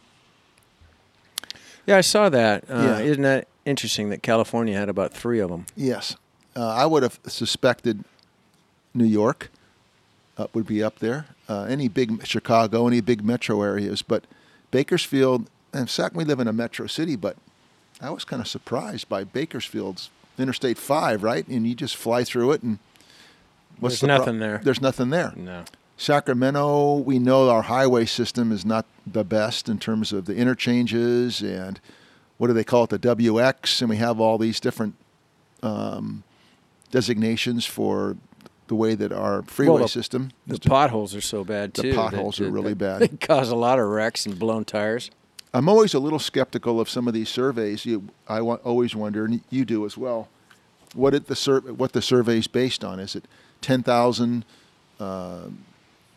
Yeah, 1.86 1.98
I 1.98 2.00
saw 2.00 2.28
that. 2.30 2.64
Uh, 2.68 2.82
Yeah. 2.82 2.98
Isn't 3.00 3.22
that 3.22 3.46
interesting 3.64 4.08
that 4.10 4.22
California 4.22 4.76
had 4.76 4.88
about 4.88 5.12
three 5.12 5.38
of 5.38 5.50
them? 5.50 5.66
Yes, 5.76 6.16
uh, 6.56 6.66
I 6.66 6.86
would 6.86 7.02
have 7.02 7.20
suspected 7.26 8.04
New 8.94 9.04
York 9.04 9.50
uh, 10.38 10.46
would 10.52 10.66
be 10.66 10.82
up 10.82 10.98
there. 10.98 11.26
Uh, 11.48 11.62
any 11.64 11.88
big 11.88 12.26
Chicago, 12.26 12.86
any 12.86 13.00
big 13.00 13.24
metro 13.24 13.62
areas, 13.62 14.02
but 14.02 14.24
Bakersfield 14.70 15.48
and 15.72 15.88
Sac. 15.88 16.14
We 16.14 16.24
live 16.24 16.40
in 16.40 16.48
a 16.48 16.52
metro 16.52 16.86
city, 16.86 17.16
but 17.16 17.36
I 18.00 18.10
was 18.10 18.24
kind 18.24 18.42
of 18.42 18.48
surprised 18.48 19.08
by 19.08 19.24
Bakersfield's 19.24 20.10
Interstate 20.38 20.78
Five, 20.78 21.22
right? 21.22 21.46
And 21.48 21.66
you 21.66 21.74
just 21.74 21.96
fly 21.96 22.24
through 22.24 22.52
it, 22.52 22.62
and 22.62 22.78
There's 23.80 24.00
the 24.00 24.06
pro- 24.06 24.18
nothing 24.18 24.38
there. 24.38 24.60
There's 24.62 24.82
nothing 24.82 25.10
there. 25.10 25.32
No. 25.36 25.64
Sacramento, 25.98 26.96
we 26.98 27.18
know 27.18 27.48
our 27.48 27.62
highway 27.62 28.04
system 28.04 28.52
is 28.52 28.66
not 28.66 28.84
the 29.06 29.24
best 29.24 29.66
in 29.66 29.78
terms 29.78 30.12
of 30.12 30.26
the 30.26 30.36
interchanges 30.36 31.40
and 31.40 31.80
what 32.36 32.48
do 32.48 32.52
they 32.52 32.64
call 32.64 32.84
it, 32.84 32.90
the 32.90 32.98
WX, 32.98 33.80
and 33.80 33.88
we 33.88 33.96
have 33.96 34.20
all 34.20 34.36
these 34.36 34.60
different 34.60 34.94
um, 35.62 36.22
designations 36.90 37.64
for 37.64 38.16
the 38.68 38.74
way 38.74 38.94
that 38.94 39.12
our 39.12 39.42
freeway 39.42 39.82
the- 39.82 39.88
system. 39.88 40.30
The 40.46 40.58
potholes 40.58 41.14
are 41.14 41.20
so 41.20 41.44
bad 41.44 41.72
The 41.74 41.82
too. 41.82 41.88
that- 41.92 41.96
potholes 41.96 42.40
are 42.40 42.44
that- 42.44 42.50
really 42.50 42.74
that- 42.74 42.98
bad. 43.00 43.10
They 43.10 43.16
cause 43.26 43.50
a 43.50 43.56
lot 43.56 43.78
of 43.78 43.86
wrecks 43.88 44.26
and 44.26 44.38
blown 44.38 44.64
tires. 44.64 45.10
I'm 45.54 45.68
always 45.68 45.94
a 45.94 45.98
little 45.98 46.18
skeptical 46.18 46.80
of 46.80 46.90
some 46.90 47.08
of 47.08 47.14
these 47.14 47.28
surveys. 47.28 47.86
You, 47.86 48.08
I 48.28 48.40
always 48.40 48.94
wonder, 48.94 49.24
and 49.24 49.40
you 49.50 49.64
do 49.64 49.86
as 49.86 49.96
well, 49.96 50.28
what 50.94 51.14
it 51.14 51.26
the 51.28 51.36
sur- 51.36 51.60
what 51.60 51.92
the 51.92 52.02
survey's 52.02 52.46
based 52.46 52.84
on. 52.84 53.00
Is 53.00 53.14
it 53.16 53.24
10,000 53.62 54.44
uh, 55.00 55.42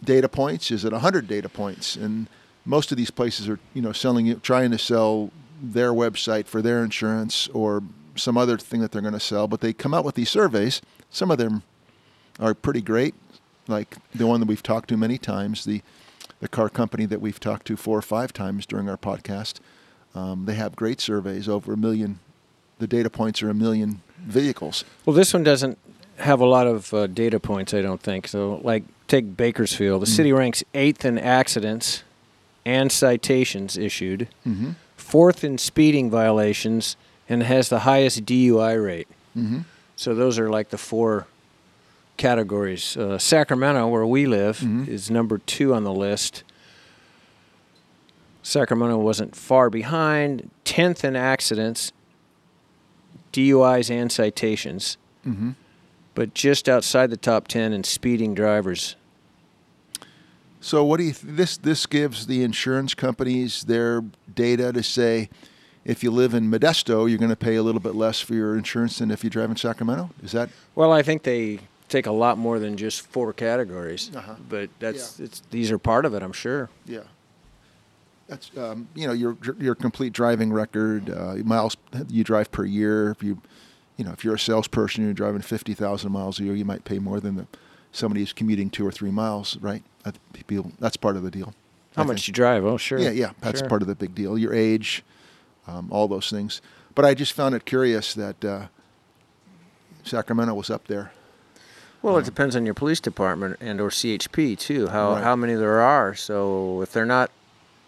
data 0.04 0.28
points? 0.30 0.72
Is 0.72 0.84
it 0.86 0.92
100 0.92 1.28
data 1.28 1.48
points? 1.50 1.96
And 1.96 2.28
most 2.66 2.92
of 2.92 2.98
these 2.98 3.12
places 3.12 3.48
are, 3.48 3.60
you 3.74 3.82
know, 3.82 3.92
selling 3.92 4.40
trying 4.42 4.72
to 4.72 4.78
sell 4.78 5.32
their 5.62 5.92
website 5.94 6.46
for 6.48 6.62
their 6.62 6.84
insurance 6.84 7.48
or 7.54 7.84
some 8.16 8.38
other 8.38 8.58
thing 8.58 8.82
that 8.82 8.92
they're 8.92 9.02
going 9.02 9.14
to 9.14 9.20
sell. 9.20 9.48
But 9.48 9.62
they 9.62 9.74
come 9.74 9.94
out 9.94 10.04
with 10.06 10.16
these 10.16 10.30
surveys. 10.30 10.82
Some 11.10 11.32
of 11.32 11.38
them 11.38 11.64
are 12.40 12.54
pretty 12.54 12.82
great, 12.82 13.14
like 13.68 13.98
the 14.14 14.26
one 14.28 14.40
that 14.40 14.48
we've 14.48 14.64
talked 14.64 14.90
to 14.90 14.98
many 14.98 15.18
times, 15.18 15.66
the 15.66 15.82
the 16.42 16.48
car 16.48 16.70
company 16.70 17.06
that 17.06 17.20
we've 17.20 17.40
talked 17.40 17.68
to 17.68 17.76
four 17.76 17.98
or 17.98 18.02
five 18.02 18.32
times 18.32 18.66
during 18.66 18.88
our 18.88 18.96
podcast. 18.96 19.56
Um, 20.16 20.46
they 20.46 20.54
have 20.56 20.74
great 20.76 21.02
surveys, 21.02 21.50
over 21.50 21.74
a 21.74 21.78
million. 21.78 22.20
The 22.80 22.88
data 22.88 23.10
points 23.10 23.44
are 23.44 23.50
a 23.50 23.54
million 23.54 24.02
vehicles. 24.26 24.86
Well, 25.06 25.14
this 25.14 25.34
one 25.34 25.44
doesn't 25.44 25.78
have 26.18 26.40
a 26.40 26.46
lot 26.46 26.66
of 26.66 26.94
uh, 26.94 27.08
data 27.08 27.42
points, 27.42 27.74
I 27.74 27.82
don't 27.82 28.02
think. 28.02 28.26
So, 28.28 28.62
like, 28.64 28.84
take 29.10 29.36
Bakersfield. 29.36 30.02
The 30.02 30.06
Mm. 30.06 30.16
city 30.16 30.32
ranks 30.32 30.64
eighth 30.74 31.04
in 31.04 31.18
accidents 31.20 32.04
and 32.66 32.90
citations 32.90 33.78
issued, 33.78 34.30
Mm-hmm. 34.48 34.72
fourth 34.96 35.44
in 35.44 35.58
speeding 35.58 36.10
violations, 36.10 36.96
and 37.28 37.44
has 37.44 37.68
the 37.68 37.80
highest 37.80 38.26
DUI 38.26 38.82
rate. 38.82 39.08
Mm-hmm. 39.38 39.60
So, 39.98 40.16
those 40.16 40.40
are 40.40 40.50
like 40.50 40.70
the 40.70 40.78
four 40.78 41.28
categories. 42.20 42.96
Uh, 42.96 43.18
Sacramento, 43.18 43.88
where 43.88 44.06
we 44.06 44.28
live, 44.28 44.60
Mhm. 44.60 44.88
is 44.88 45.10
number 45.10 45.40
two 45.40 45.74
on 45.74 45.84
the 45.86 45.94
list. 45.94 46.44
Sacramento 48.44 48.98
wasn't 48.98 49.36
far 49.36 49.70
behind, 49.70 50.50
10th 50.66 51.04
in 51.04 51.16
accidents, 51.16 51.92
DUIs, 53.32 53.90
and 53.90 54.12
citations 54.12 54.98
Mm-hmm. 55.28 55.52
but 56.16 56.34
just 56.34 56.68
outside 56.70 57.10
the 57.10 57.18
top 57.18 57.48
10 57.48 57.74
in 57.74 57.84
speeding 57.84 58.34
drivers. 58.34 58.96
So, 60.62 60.84
what 60.84 60.98
do 60.98 61.04
you? 61.04 61.14
Th- 61.14 61.36
this 61.36 61.58
this 61.58 61.86
gives 61.86 62.28
the 62.28 62.44
insurance 62.44 62.94
companies 62.94 63.64
their 63.64 64.04
data 64.34 64.74
to 64.74 64.84
say, 64.84 65.30
if 65.86 66.04
you 66.04 66.12
live 66.12 66.34
in 66.34 66.50
Modesto, 66.52 67.08
you're 67.08 67.18
going 67.18 67.30
to 67.30 67.36
pay 67.38 67.56
a 67.56 67.64
little 67.64 67.80
bit 67.80 67.96
less 67.96 68.20
for 68.20 68.34
your 68.34 68.58
insurance 68.58 68.98
than 68.98 69.10
if 69.12 69.24
you 69.24 69.30
drive 69.30 69.50
in 69.50 69.56
Sacramento. 69.56 70.10
Is 70.24 70.32
that? 70.34 70.50
Well, 70.76 70.92
I 70.92 71.02
think 71.02 71.24
they 71.24 71.60
take 71.90 72.06
a 72.06 72.12
lot 72.12 72.38
more 72.38 72.60
than 72.60 72.78
just 72.78 73.02
four 73.02 73.34
categories, 73.34 74.12
Uh-huh. 74.16 74.36
but 74.48 74.70
that's 74.80 75.20
it's 75.20 75.42
these 75.50 75.72
are 75.72 75.78
part 75.78 76.06
of 76.06 76.14
it, 76.14 76.24
I'm 76.24 76.32
sure. 76.32 76.70
Yeah. 76.86 77.02
That's 78.28 78.52
um, 78.58 78.88
you 78.96 79.08
know 79.08 79.14
your 79.14 79.36
your 79.60 79.74
complete 79.76 80.14
driving 80.14 80.54
record, 80.54 81.10
uh, 81.10 81.36
miles 81.44 81.76
you 82.10 82.24
drive 82.24 82.52
per 82.52 82.64
year. 82.64 83.10
If 83.12 83.24
you, 83.24 83.42
you 83.98 84.06
know, 84.06 84.12
if 84.12 84.24
you're 84.24 84.36
a 84.36 84.40
salesperson, 84.40 85.04
you're 85.04 85.14
driving 85.16 85.42
fifty 85.42 85.74
thousand 85.74 86.12
miles 86.12 86.40
a 86.40 86.44
year, 86.44 86.54
you 86.56 86.64
might 86.66 86.84
pay 86.86 87.00
more 87.00 87.20
than 87.20 87.36
the 87.38 87.48
somebody 87.92 88.22
who's 88.22 88.32
commuting 88.34 88.70
two 88.70 88.86
or 88.86 88.92
three 88.92 89.10
miles, 89.10 89.58
right? 89.62 89.84
People, 90.48 90.72
that's 90.80 90.96
part 90.96 91.16
of 91.18 91.24
the 91.24 91.32
deal. 91.32 91.54
How 91.96 92.04
I 92.04 92.06
much 92.06 92.18
think. 92.18 92.28
you 92.28 92.34
drive? 92.34 92.64
Oh, 92.66 92.78
sure. 92.78 93.00
Yeah, 93.00 93.10
yeah, 93.10 93.32
that's 93.42 93.60
Sure. 93.62 93.68
part 93.68 93.82
of 93.82 93.88
the 93.88 93.96
big 93.96 94.14
deal. 94.14 94.38
Your 94.38 94.54
age, 94.54 95.04
um, 95.68 95.88
all 95.92 96.08
those 96.08 96.30
things. 96.30 96.62
But 96.94 97.06
I 97.06 97.16
just 97.16 97.34
found 97.34 97.56
it 97.56 97.66
curious 97.66 98.14
that 98.14 98.46
uh, 98.46 98.68
Sacramento 100.04 100.54
was 100.54 100.70
up 100.70 100.88
there. 100.88 101.12
Well, 102.02 102.18
it 102.18 102.26
depends 102.26 102.56
on 102.56 102.66
your 102.66 102.74
police 102.76 103.00
department 103.00 103.58
and 103.60 103.82
or 103.82 103.90
CHP 103.90 104.58
too. 104.58 104.88
How 104.88 105.14
Right. 105.14 105.24
how 105.24 105.36
many 105.36 105.56
there 105.56 105.82
are. 105.82 106.16
So 106.16 106.82
if 106.82 106.92
they're 106.94 107.06
not 107.06 107.30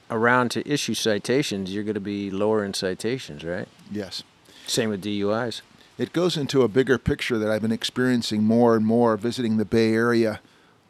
around 0.10 0.52
to 0.52 0.68
issue 0.70 0.94
citations, 0.94 1.74
you're 1.74 1.86
going 1.86 1.94
to 1.94 2.00
be 2.02 2.30
lower 2.30 2.66
in 2.66 2.74
citations, 2.74 3.44
right? 3.46 3.68
Yes. 3.90 4.24
Same 4.68 4.90
with 4.90 5.02
DUIs. 5.04 5.62
it 5.98 6.14
goes 6.14 6.36
into 6.36 6.64
a 6.64 6.68
bigger 6.68 6.98
picture 6.98 7.38
that 7.38 7.50
I've 7.52 7.62
been 7.62 7.72
experiencing 7.72 8.44
more 8.44 8.76
and 8.76 8.86
more 8.86 9.16
visiting 9.18 9.58
the 9.58 9.66
Bay 9.66 9.94
Area 9.94 10.40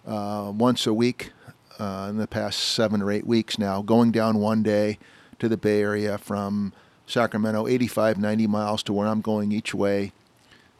uh, 0.08 0.51
once 0.56 0.88
a 0.88 0.94
week 0.94 1.32
uh, 1.80 2.08
in 2.10 2.18
the 2.18 2.28
past 2.28 2.60
seven 2.60 3.01
or 3.01 3.12
eight 3.12 3.28
weeks 3.28 3.60
now, 3.60 3.82
going 3.82 4.12
down 4.12 4.38
one 4.38 4.63
day 4.63 4.98
to 5.40 5.50
the 5.50 5.58
Bay 5.58 5.82
Area 5.82 6.18
from 6.18 6.72
Sacramento, 7.08 7.68
85, 7.68 8.20
90 8.20 8.48
miles 8.48 8.84
to 8.84 8.94
where 8.94 9.08
I'm 9.08 9.22
going 9.22 9.51
each 9.51 9.74
way. 9.75 10.12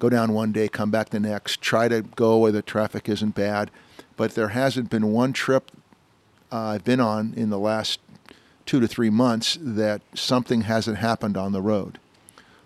Go 0.02 0.10
down 0.10 0.34
one 0.34 0.52
day, 0.52 0.68
come 0.68 0.90
back 0.90 1.12
the 1.12 1.20
next, 1.20 1.62
try 1.62 1.88
to 1.88 2.02
go 2.02 2.40
where 2.40 2.52
the 2.52 2.64
traffic 2.64 3.08
isn't 3.08 3.36
bad. 3.36 3.70
But 4.18 4.34
there 4.34 4.50
hasn't 4.50 4.90
been 4.90 5.12
one 5.12 5.32
trip 5.32 5.72
uh, 6.52 6.58
I've 6.58 6.84
been 6.84 7.00
on 7.00 7.36
in 7.38 7.52
the 7.52 7.60
last 7.60 8.00
two 8.66 8.80
to 8.80 8.88
three 8.88 9.12
months 9.12 9.60
that 9.62 10.02
something 10.16 10.62
hasn't 10.62 10.98
happened 10.98 11.38
on 11.38 11.52
the 11.52 11.62
road 11.62 12.00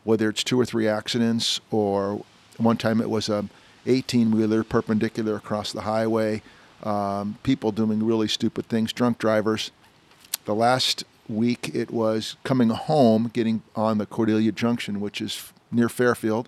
whether 0.03 0.29
it's 0.29 0.43
two 0.43 0.59
or 0.59 0.65
three 0.65 0.87
accidents 0.87 1.59
or 1.71 2.23
one 2.57 2.77
time 2.77 3.01
it 3.01 3.09
was 3.09 3.27
a 3.27 3.45
18 3.85 4.31
wheeler 4.31 4.63
perpendicular 4.63 5.35
across 5.35 5.71
the 5.71 5.81
highway 5.81 6.41
um, 6.83 7.37
people 7.43 7.71
doing 7.71 8.05
really 8.05 8.27
stupid 8.27 8.67
things 8.67 8.93
drunk 8.93 9.17
drivers 9.17 9.71
the 10.45 10.55
last 10.55 11.03
week 11.27 11.71
it 11.73 11.91
was 11.91 12.37
coming 12.43 12.69
home 12.69 13.29
getting 13.33 13.61
on 13.75 13.97
the 13.97 14.05
cordelia 14.05 14.51
junction 14.51 15.01
which 15.01 15.21
is 15.21 15.51
near 15.71 15.89
fairfield 15.89 16.47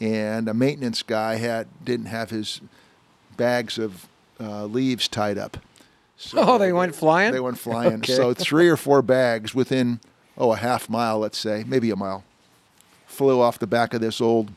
and 0.00 0.48
a 0.48 0.54
maintenance 0.54 1.02
guy 1.02 1.34
had 1.36 1.66
didn't 1.84 2.06
have 2.06 2.30
his 2.30 2.60
bags 3.36 3.78
of 3.78 4.06
uh, 4.40 4.64
leaves 4.64 5.08
tied 5.08 5.38
up. 5.38 5.58
So 6.16 6.38
Oh, 6.38 6.58
they 6.58 6.72
went 6.72 6.94
flying? 6.94 7.32
they 7.32 7.40
went 7.40 7.58
flying. 7.58 7.94
Okay. 7.98 8.14
so 8.14 8.34
three 8.34 8.68
or 8.68 8.76
four 8.76 9.02
bags 9.02 9.54
within 9.54 10.00
oh 10.38 10.52
a 10.52 10.56
half 10.56 10.88
mile 10.88 11.18
let's 11.18 11.38
say 11.38 11.64
maybe 11.66 11.90
a 11.90 11.96
mile 11.96 12.24
flew 13.06 13.40
off 13.40 13.58
the 13.58 13.66
back 13.66 13.92
of 13.94 14.00
this 14.00 14.20
old 14.20 14.50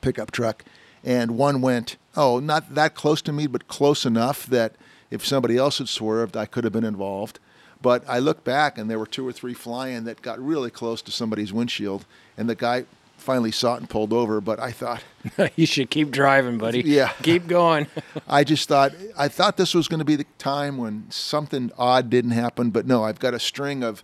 pickup 0.00 0.30
truck. 0.30 0.64
And 1.04 1.32
one 1.38 1.60
went 1.60 1.96
oh 2.16 2.38
not 2.40 2.74
that 2.74 2.94
close 2.94 3.22
to 3.22 3.32
me 3.32 3.46
but 3.46 3.68
close 3.68 4.04
enough 4.06 4.46
that 4.46 4.74
if 5.10 5.24
somebody 5.26 5.56
else 5.56 5.78
had 5.78 5.88
swerved 5.88 6.36
i 6.36 6.44
could 6.46 6.64
have 6.64 6.72
been 6.72 6.84
involved. 6.84 7.38
But 7.80 8.02
i 8.08 8.18
looked 8.18 8.44
back 8.44 8.76
and 8.78 8.90
there 8.90 8.98
were 8.98 9.06
two 9.06 9.26
or 9.26 9.32
three 9.32 9.54
flying 9.54 10.04
that 10.04 10.20
got 10.22 10.38
really 10.44 10.70
close 10.70 11.00
to 11.02 11.10
somebody's 11.12 11.52
windshield. 11.52 12.04
And 12.36 12.48
the 12.48 12.54
guy 12.54 12.84
finally 13.18 13.52
saw 13.52 13.74
it 13.74 13.80
and 13.80 13.90
pulled 13.90 14.12
over 14.12 14.40
but 14.40 14.58
i 14.60 14.70
thought 14.72 15.02
you 15.56 15.66
should 15.66 15.90
keep 15.90 16.10
driving, 16.10 16.58
buddy. 16.58 16.80
Yeah. 16.80 17.12
Keep 17.22 17.48
going. 17.48 17.86
I 18.28 18.44
just 18.44 18.68
thought 18.68 18.92
I 19.16 19.28
thought 19.28 19.56
this 19.56 19.74
was 19.74 19.88
going 19.88 19.98
to 19.98 20.04
be 20.04 20.16
the 20.16 20.24
time 20.38 20.78
when 20.78 21.06
something 21.10 21.70
odd 21.76 22.08
didn't 22.08 22.30
happen, 22.30 22.70
but 22.70 22.86
no, 22.86 23.04
I've 23.04 23.18
got 23.18 23.34
a 23.34 23.38
string 23.38 23.82
of 23.82 24.02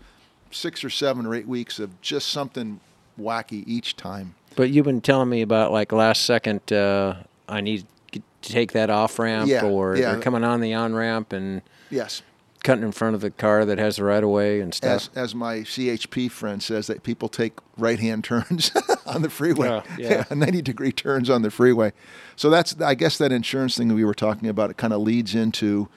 six 0.51 0.85
or 0.85 0.91
seven 0.91 1.25
or 1.25 1.35
eight 1.35 1.47
weeks 1.49 1.79
of 1.79 2.01
just 2.01 2.29
something 2.29 2.81
wacky 3.19 3.65
each 3.67 3.97
time. 3.97 4.35
But 4.57 4.71
you've 4.71 4.85
been 4.85 5.01
telling 5.01 5.29
me 5.29 5.41
about 5.43 5.73
like 5.73 5.93
last 5.93 6.27
second. 6.27 6.71
Uh, 6.73 7.15
I 7.49 7.61
need 7.61 7.87
to 8.13 8.21
take 8.43 8.73
that 8.73 8.91
off 8.91 9.19
ramp, 9.19 9.49
Yeah, 9.49 9.65
or 9.65 9.97
yeah. 9.97 10.13
they're 10.13 10.21
coming 10.21 10.45
on 10.45 10.61
the 10.61 10.75
on 10.75 10.95
ramp 10.95 11.33
and 11.33 11.63
Yes, 11.91 12.23
cutting 12.65 12.83
in 12.83 12.91
front 12.91 13.15
of 13.15 13.21
the 13.21 13.31
car 13.31 13.65
that 13.65 13.79
has 13.79 13.97
the 13.97 14.05
right 14.05 14.25
of 14.25 14.31
way 14.31 14.61
and 14.61 14.75
stuff. 14.75 14.91
as 14.91 15.11
as 15.15 15.35
my 15.35 15.59
CHP 15.59 16.31
friend 16.31 16.61
says, 16.61 16.89
that 16.89 17.05
people 17.05 17.29
take 17.29 17.53
right 17.77 18.01
hand 18.01 18.25
turns 18.25 18.73
on 19.07 19.23
the 19.23 19.31
freeway, 19.31 19.83
yeah. 19.97 20.25
ninety 20.31 20.63
degree 20.63 20.91
turns 20.91 21.31
on 21.31 21.43
the 21.43 21.51
freeway. 21.51 21.93
So 22.35 22.51
that's 22.51 22.81
I 22.81 22.95
guess 22.95 23.19
that 23.19 23.31
insurance 23.31 23.77
thing 23.77 23.89
that 23.89 23.95
we 23.95 24.05
were 24.05 24.15
talking 24.15 24.49
about. 24.49 24.71
It 24.71 24.77
kind 24.77 24.93
of 24.93 25.01
leads 25.03 25.35
into 25.37 25.89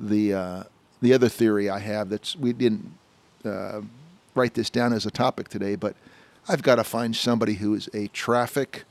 the 0.00 0.32
uh, 0.32 0.62
the 1.02 1.12
other 1.12 1.28
theory 1.28 1.68
I 1.68 1.80
have. 1.80 2.08
That's 2.08 2.34
we 2.36 2.54
didn't 2.54 2.94
uh, 3.44 3.82
write 4.34 4.54
this 4.54 4.70
down 4.70 4.94
as 4.94 5.04
a 5.04 5.10
topic 5.10 5.48
today, 5.48 5.74
but 5.74 5.96
I've 6.48 6.62
got 6.62 6.76
to 6.76 6.84
find 6.84 7.14
somebody 7.14 7.54
who 7.54 7.74
is 7.74 7.88
a 7.92 8.06
traffic 8.08 8.84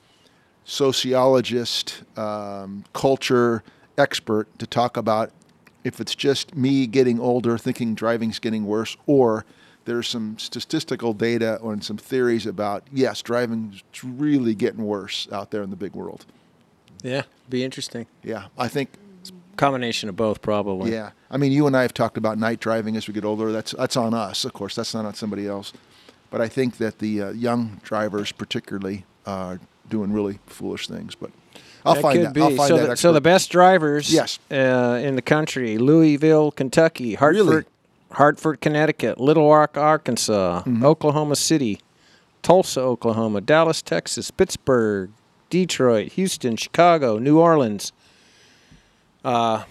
sociologist, 0.66 2.04
um, 2.18 2.86
culture 2.94 3.64
expert 3.98 4.48
to 4.60 4.66
talk 4.66 4.98
about 4.98 5.32
if 5.84 6.00
it's 6.00 6.16
just 6.16 6.56
me 6.56 6.88
getting 6.88 7.20
older, 7.20 7.58
thinking 7.58 7.96
driving's 7.96 8.40
getting 8.40 8.66
worse, 8.66 8.96
or 9.06 9.46
there's 9.86 10.08
some 10.08 10.38
statistical 10.38 11.14
data 11.14 11.58
or 11.58 11.80
some 11.82 11.98
theories 11.98 12.46
about 12.46 12.84
yes, 12.92 13.22
driving's 13.22 13.84
really 14.02 14.56
getting 14.56 14.86
worse 14.86 15.28
out 15.32 15.52
there 15.52 15.62
in 15.62 15.70
the 15.70 15.76
big 15.76 15.94
world. 15.94 16.26
yeah, 17.04 17.24
be 17.50 17.64
interesting. 17.64 18.08
Yeah, 18.24 18.46
I 18.58 18.68
think. 18.68 18.90
It's 19.22 19.32
a 19.32 19.56
combination 19.58 20.10
of 20.10 20.16
both, 20.16 20.42
probably. 20.42 20.92
Yeah, 20.92 21.12
I 21.30 21.38
mean, 21.38 21.52
you 21.52 21.68
and 21.68 21.76
I 21.76 21.82
have 21.82 21.94
talked 21.94 22.18
about 22.18 22.38
night 22.38 22.60
driving 22.60 22.96
as 22.96 23.08
we 23.08 23.14
get 23.14 23.26
older. 23.26 23.52
That's 23.52 23.72
that's 23.72 23.98
on 23.98 24.14
us, 24.14 24.46
of 24.46 24.54
course. 24.54 24.76
That's 24.76 24.94
not 24.94 25.06
on 25.06 25.14
somebody 25.14 25.48
else. 25.48 25.74
But 26.30 26.42
I 26.42 26.48
think 26.48 26.78
that 26.78 26.98
the 27.00 27.22
uh, 27.22 27.30
young 27.32 27.80
drivers, 27.84 28.32
particularly, 28.32 29.06
are 29.26 29.60
doing 29.90 30.12
really 30.12 30.40
foolish 30.48 30.88
things. 30.88 31.14
But 31.14 31.30
I'll 31.86 31.96
that 31.96 32.02
find 32.02 32.18
could 32.18 32.28
that. 32.28 32.34
be. 32.34 32.42
I'll 32.42 32.56
find 32.56 32.68
so, 32.70 32.78
that 32.78 32.88
the, 32.90 32.98
so 32.98 33.12
the 33.14 33.22
best 33.22 33.50
drivers 33.52 34.12
Yes. 34.14 34.40
uh, 34.52 35.00
in 35.04 35.16
the 35.16 35.22
country: 35.22 35.78
Louisville, 35.78 36.52
Kentucky, 36.52 37.16
Hartford, 37.16 37.46
Really? 37.48 37.64
Hartford, 38.12 38.62
Connecticut, 38.62 39.20
Little 39.20 39.50
Rock, 39.52 39.78
Arkansas, 39.78 40.62
Mm-hmm. 40.62 40.86
Oklahoma 40.86 41.36
City, 41.36 41.80
Tulsa, 42.42 42.80
Oklahoma, 42.82 43.42
Dallas, 43.42 43.82
Texas, 43.82 44.32
Pittsburgh, 44.32 45.10
Detroit, 45.50 46.14
Houston, 46.14 46.56
Chicago, 46.56 47.18
New 47.20 47.40
Orleans. 47.40 47.92
Uh, 49.26 49.64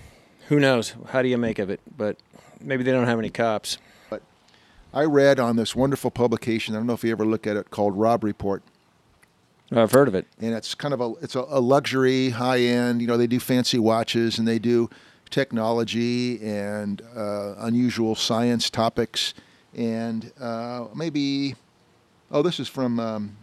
who 0.48 0.58
knows? 0.60 0.94
How 1.08 1.22
do 1.22 1.28
you 1.28 1.38
make 1.38 1.58
of 1.58 1.70
it? 1.70 1.80
But 1.96 2.16
maybe 2.60 2.82
they 2.82 2.92
don't 2.92 3.06
have 3.06 3.18
any 3.18 3.30
cops. 3.30 3.78
But 4.10 4.22
I 4.92 5.04
read 5.04 5.38
on 5.40 5.56
this 5.56 5.74
wonderful 5.76 6.10
publication. 6.10 6.74
I 6.74 6.78
don't 6.78 6.86
know 6.86 6.92
if 6.94 7.04
you 7.04 7.12
ever 7.12 7.24
look 7.24 7.46
at 7.46 7.56
it 7.56 7.70
called 7.70 7.96
Robb 7.96 8.24
Report, 8.24 8.62
I've 9.75 9.93
heard 9.93 10.09
of 10.09 10.14
it. 10.14 10.26
and 10.41 10.55
it's 10.55 10.75
kind 10.75 10.93
of 10.95 11.00
a 11.00 11.12
it's 11.23 11.35
a, 11.35 11.41
luxury, 11.61 12.31
high 12.31 12.61
end. 12.61 13.00
You 13.00 13.07
know, 13.07 13.17
they 13.17 13.26
do 13.26 13.41
fancy 13.41 13.79
watches 13.79 14.38
and 14.38 14.47
they 14.47 14.59
do 14.59 14.91
technology 15.31 16.43
and 16.43 17.02
uh, 17.17 17.55
unusual 17.59 18.14
science 18.14 18.69
topics, 18.71 19.35
and 19.76 20.31
uh, 20.41 20.87
maybe 20.95 21.55
oh, 22.31 22.43
this 22.43 22.61
is 22.61 22.69
from 22.69 22.99
um, 23.00 23.37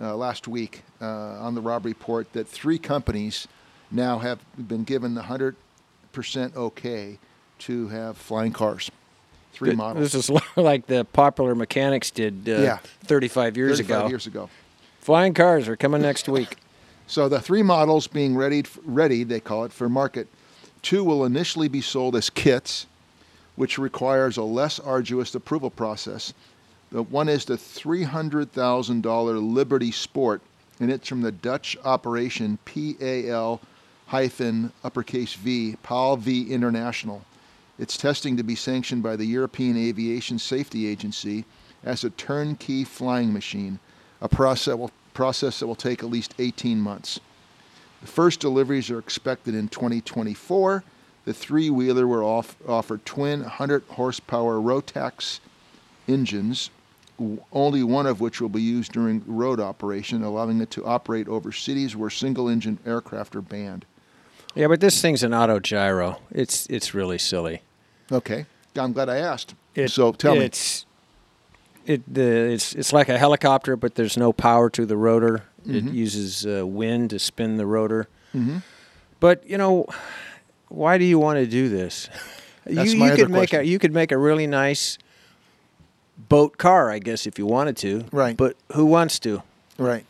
uh, 0.00 0.14
last 0.16 0.46
week 0.48 0.82
uh, 1.00 1.06
on 1.06 1.54
the 1.54 1.60
Robb 1.60 1.84
Report 1.84 2.30
that 2.34 2.46
three 2.48 2.78
companies 2.78 3.46
now 3.90 4.18
have 4.18 4.38
been 4.56 4.84
given 4.84 5.14
the 5.14 5.22
hundred 5.22 5.56
percent 6.12 6.54
okay 6.56 7.18
to 7.60 7.88
have 7.88 8.16
flying 8.16 8.52
cars. 8.52 8.90
Three 9.52 9.70
Th- 9.70 9.76
models. 9.78 10.12
This 10.12 10.28
is 10.30 10.42
like 10.56 10.86
the 10.86 11.04
popular 11.04 11.54
mechanics 11.54 12.10
did 12.10 12.48
uh, 12.48 12.52
Yeah. 12.60 12.78
35 13.04 13.56
years 13.56 13.78
35 13.78 13.98
ago. 14.00 14.08
years 14.08 14.26
ago. 14.26 14.50
Flying 15.04 15.34
cars 15.34 15.68
are 15.68 15.76
coming 15.76 16.00
next 16.00 16.30
week. 16.30 16.56
So 17.06 17.28
the 17.28 17.38
three 17.38 17.62
models 17.62 18.06
being 18.06 18.34
ready, 18.34 18.64
ready, 18.82 19.24
they 19.24 19.38
call 19.38 19.64
it 19.64 19.74
for 19.74 19.90
market. 19.90 20.26
Two 20.80 21.04
will 21.04 21.26
initially 21.26 21.68
be 21.68 21.82
sold 21.82 22.16
as 22.16 22.30
kits, 22.30 22.86
which 23.56 23.76
requires 23.76 24.38
a 24.38 24.42
less 24.42 24.80
arduous 24.80 25.34
approval 25.34 25.68
process. 25.68 26.32
The 26.90 27.02
one 27.02 27.28
is 27.28 27.44
the 27.44 27.58
$300,000 27.58 29.54
Liberty 29.54 29.90
Sport, 29.90 30.40
and 30.80 30.90
it's 30.90 31.06
from 31.06 31.20
the 31.20 31.30
Dutch 31.30 31.76
operation 31.84 32.58
PAL 32.64 33.60
hyphen 34.06 34.72
uppercase 34.82 35.34
V, 35.34 35.76
PAL 35.82 36.16
V 36.16 36.50
International. 36.50 37.22
It's 37.78 37.98
testing 37.98 38.38
to 38.38 38.42
be 38.42 38.54
sanctioned 38.54 39.02
by 39.02 39.16
the 39.16 39.26
European 39.26 39.76
Aviation 39.76 40.38
Safety 40.38 40.86
Agency 40.86 41.44
as 41.84 42.02
a 42.02 42.08
turnkey 42.08 42.82
flying 42.84 43.30
machine, 43.30 43.78
a 44.20 44.28
process, 44.28 44.74
will, 44.74 44.90
process 45.12 45.60
that 45.60 45.66
will 45.66 45.74
take 45.74 46.02
at 46.02 46.10
least 46.10 46.34
18 46.38 46.80
months. 46.80 47.20
The 48.00 48.06
first 48.06 48.40
deliveries 48.40 48.90
are 48.90 48.98
expected 48.98 49.54
in 49.54 49.68
2024. 49.68 50.84
The 51.24 51.32
three 51.32 51.70
wheeler 51.70 52.06
will 52.06 52.24
off, 52.24 52.56
offer 52.68 52.98
twin 52.98 53.40
100 53.40 53.84
horsepower 53.88 54.56
Rotax 54.56 55.40
engines, 56.06 56.70
only 57.52 57.82
one 57.82 58.06
of 58.06 58.20
which 58.20 58.40
will 58.40 58.48
be 58.48 58.60
used 58.60 58.92
during 58.92 59.22
road 59.26 59.60
operation, 59.60 60.22
allowing 60.22 60.60
it 60.60 60.70
to 60.72 60.84
operate 60.84 61.28
over 61.28 61.52
cities 61.52 61.96
where 61.96 62.10
single 62.10 62.48
engine 62.48 62.78
aircraft 62.84 63.34
are 63.36 63.42
banned. 63.42 63.86
Yeah, 64.54 64.68
but 64.68 64.80
this 64.80 65.00
thing's 65.00 65.22
an 65.22 65.34
auto 65.34 65.58
gyro. 65.58 66.20
It's 66.30 66.66
it's 66.66 66.94
really 66.94 67.18
silly. 67.18 67.62
Okay, 68.12 68.46
I'm 68.76 68.92
glad 68.92 69.08
I 69.08 69.16
asked. 69.16 69.54
It, 69.74 69.90
so 69.90 70.12
tell 70.12 70.36
me. 70.36 70.50
It's, 71.84 71.88
It 72.08 72.14
the 72.14 72.52
it's 72.52 72.74
it's 72.74 72.92
like 72.92 73.08
a 73.08 73.18
helicopter, 73.18 73.76
but 73.76 73.94
there's 73.94 74.16
no 74.16 74.32
power 74.32 74.70
to 74.70 74.86
the 74.86 74.96
rotor. 74.96 75.44
It 75.66 75.84
uses 75.84 76.44
uh, 76.46 76.66
wind 76.66 77.10
to 77.10 77.18
spin 77.18 77.56
the 77.56 77.66
rotor. 77.66 78.06
Mhm. 78.34 78.62
But 79.20 79.48
you 79.48 79.56
know, 79.58 79.86
why 80.68 80.98
do 80.98 81.04
you 81.04 81.18
want 81.18 81.38
to 81.38 81.46
do 81.46 81.68
this? 81.68 82.08
That's 82.66 82.92
you 82.92 82.98
my 82.98 83.06
you 83.06 83.12
other 83.12 83.22
could 83.24 83.30
make 83.32 83.52
a 83.52 83.56
question. 83.56 83.70
you 83.72 83.78
could 83.78 83.92
make 83.94 84.12
a 84.12 84.18
really 84.18 84.46
nice 84.46 84.98
boat 86.28 86.58
car, 86.58 86.90
I 86.90 86.98
guess, 86.98 87.26
if 87.26 87.38
you 87.38 87.46
wanted 87.46 87.76
to. 87.78 88.04
Right. 88.12 88.36
But 88.36 88.56
who 88.72 88.84
wants 88.86 89.18
to? 89.20 89.42
Right. 89.78 90.04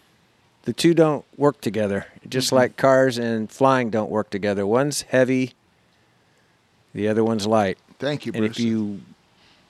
The 0.62 0.72
two 0.72 0.94
don't 0.94 1.24
work 1.36 1.60
together. 1.60 2.06
Just 2.28 2.48
Mm-hmm. 2.48 2.56
like 2.56 2.76
cars 2.76 3.18
and 3.18 3.50
flying 3.50 3.90
don't 3.90 4.10
work 4.10 4.30
together. 4.30 4.66
One's 4.66 5.02
heavy, 5.02 5.52
the 6.94 7.06
other 7.08 7.22
one's 7.24 7.46
light. 7.46 7.78
Thank 7.98 8.26
you, 8.26 8.32
And 8.34 8.44
if 8.44 8.58
you 8.58 9.00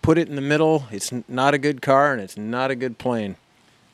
put 0.05 0.19
it 0.19 0.29
in 0.29 0.35
the 0.37 0.43
middle, 0.43 0.85
it's 0.91 1.11
not 1.29 1.55
a 1.55 1.59
good 1.59 1.81
car 1.81 2.13
and 2.13 2.21
it's 2.21 2.37
not 2.37 2.71
a 2.71 2.75
good 2.75 2.99
plane. 2.99 3.37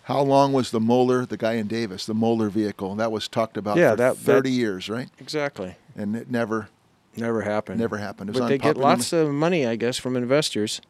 How 0.04 0.20
long 0.22 0.52
was 0.52 0.72
the 0.72 0.80
Moller, 0.80 1.24
the 1.24 1.36
guy 1.36 1.52
in 1.52 1.68
Davis, 1.68 2.04
the 2.04 2.14
Moller 2.14 2.48
vehicle? 2.50 2.96
That 2.96 3.12
was 3.12 3.28
talked 3.28 3.56
about 3.56 3.76
Yeah, 3.76 3.92
for 3.92 3.96
that- 3.96 4.16
30 4.16 4.50
that- 4.50 4.56
years, 4.56 4.88
right? 4.90 5.08
Exactly. 5.20 5.76
And 5.94 6.16
it 6.16 6.28
never, 6.28 6.68
Never 7.16 7.42
happened. 7.42 7.78
never 7.78 7.98
happened. 7.98 8.30
It 8.30 8.32
was 8.32 8.40
But 8.40 8.48
they 8.48 8.58
get 8.58 8.76
lots 8.76 9.12
of 9.12 9.30
money, 9.30 9.64
I 9.66 9.76
guess, 9.76 9.98
from 9.98 10.16
investors. 10.16 10.80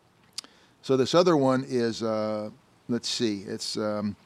So 0.81 0.97
this 0.97 1.15
other 1.15 1.37
one 1.37 1.67
is, 1.69 2.03
uh, 2.03 2.49
let's 2.89 3.09
see, 3.09 3.43
it's 3.47 3.77
um, 3.77 4.17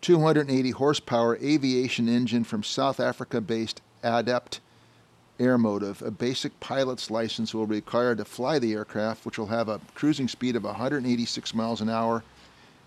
280 0.00 0.70
horsepower 0.70 1.36
aviation 1.36 2.08
engine 2.08 2.42
from 2.42 2.64
South 2.64 2.98
Africa-based 2.98 3.80
Adept 4.02 4.58
Airmotive. 5.42 6.00
A 6.02 6.10
basic 6.10 6.58
pilot's 6.60 7.10
license 7.10 7.52
will 7.54 7.66
be 7.66 7.76
required 7.76 8.18
to 8.18 8.24
fly 8.24 8.58
the 8.58 8.72
aircraft, 8.72 9.26
which 9.26 9.38
will 9.38 9.46
have 9.48 9.68
a 9.68 9.80
cruising 9.94 10.28
speed 10.28 10.54
of 10.56 10.64
186 10.64 11.54
miles 11.54 11.80
an 11.80 11.88
hour, 11.90 12.22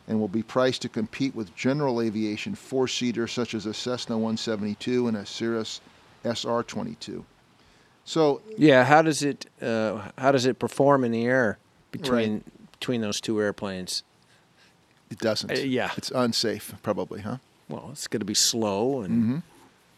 and 0.08 0.20
will 0.20 0.28
be 0.30 0.42
priced 0.44 0.82
to 0.84 0.90
compete 0.90 1.36
with 1.36 1.56
general 1.56 2.00
aviation 2.02 2.56
four-seater 2.56 3.28
such 3.28 3.54
as 3.54 3.66
a 3.66 3.74
Cessna 3.74 4.16
172 4.18 5.08
and 5.08 5.18
a 5.18 5.26
Cirrus 5.26 5.82
SR-22. 6.24 7.24
So 8.06 8.42
Yeah. 8.58 8.84
How 8.86 9.02
does 9.02 9.22
it 9.24 9.48
uh, 9.62 10.10
How 10.18 10.32
does 10.32 10.46
it 10.46 10.60
perform 10.60 11.04
in 11.04 11.12
the 11.12 11.26
air 11.26 11.58
between 11.92 12.44
between 12.72 13.02
those 13.02 13.20
two 13.22 13.42
airplanes? 13.42 14.04
it 15.10 15.20
doesn't. 15.20 15.52
Uh, 15.52 15.56
yeah. 15.56 15.92
It's 15.98 16.12
unsafe, 16.12 16.74
probably, 16.84 17.22
huh? 17.22 17.38
Well, 17.70 17.90
it's 17.92 18.08
going 18.08 18.20
to 18.22 18.26
be 18.26 18.34
slow 18.36 19.02
and 19.02 19.14
Mm-hmm. 19.24 19.38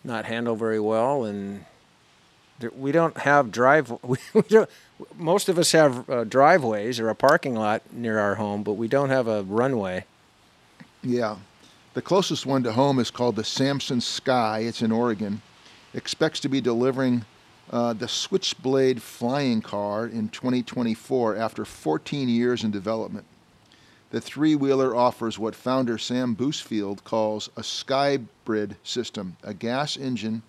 not 0.03 0.25
handle 0.25 0.55
very 0.55 0.79
well, 0.79 1.23
and 1.25 1.65
we 2.75 2.91
don't 2.91 3.17
have 3.17 3.51
drive. 3.51 3.91
We, 4.03 4.17
don't, 4.49 4.69
most 5.15 5.49
of 5.49 5.59
us 5.59 5.71
have 5.73 6.09
uh, 6.09 6.23
driveways 6.23 6.99
or 6.99 7.09
a 7.09 7.15
parking 7.15 7.55
lot 7.55 7.81
near 7.91 8.17
our 8.19 8.35
home, 8.35 8.63
but 8.63 8.73
we 8.73 8.87
don't 8.87 9.09
have 9.09 9.27
a 9.27 9.43
runway. 9.43 10.05
Yeah. 11.03 11.37
The 11.93 12.01
closest 12.01 12.45
one 12.45 12.63
to 12.63 12.71
home 12.71 12.99
is 12.99 13.11
called 13.11 13.35
the 13.35 13.43
Samson 13.43 14.01
Sky. 14.01 14.59
It's 14.59 14.81
in 14.81 14.91
Oregon. 14.91 15.41
Expects 15.93 16.39
to 16.41 16.49
be 16.49 16.61
delivering 16.61 17.25
uh, 17.71 17.93
the 17.93 18.07
Switchblade 18.07 19.01
flying 19.01 19.61
car 19.61 20.05
in 20.05 20.29
2024 20.29 21.35
after 21.35 21.65
14 21.65 22.29
years 22.29 22.63
in 22.63 22.71
development. 22.71 23.25
The 24.09 24.21
three 24.21 24.55
wheeler 24.55 24.95
offers 24.95 25.37
what 25.37 25.53
founder 25.53 25.97
Sam 25.97 26.35
Bousfield 26.35 27.03
calls 27.03 27.49
a 27.57 27.61
skybrid 27.61 28.77
system, 28.83 29.35
a 29.43 29.53
gas 29.53 29.97
engine 29.97 30.43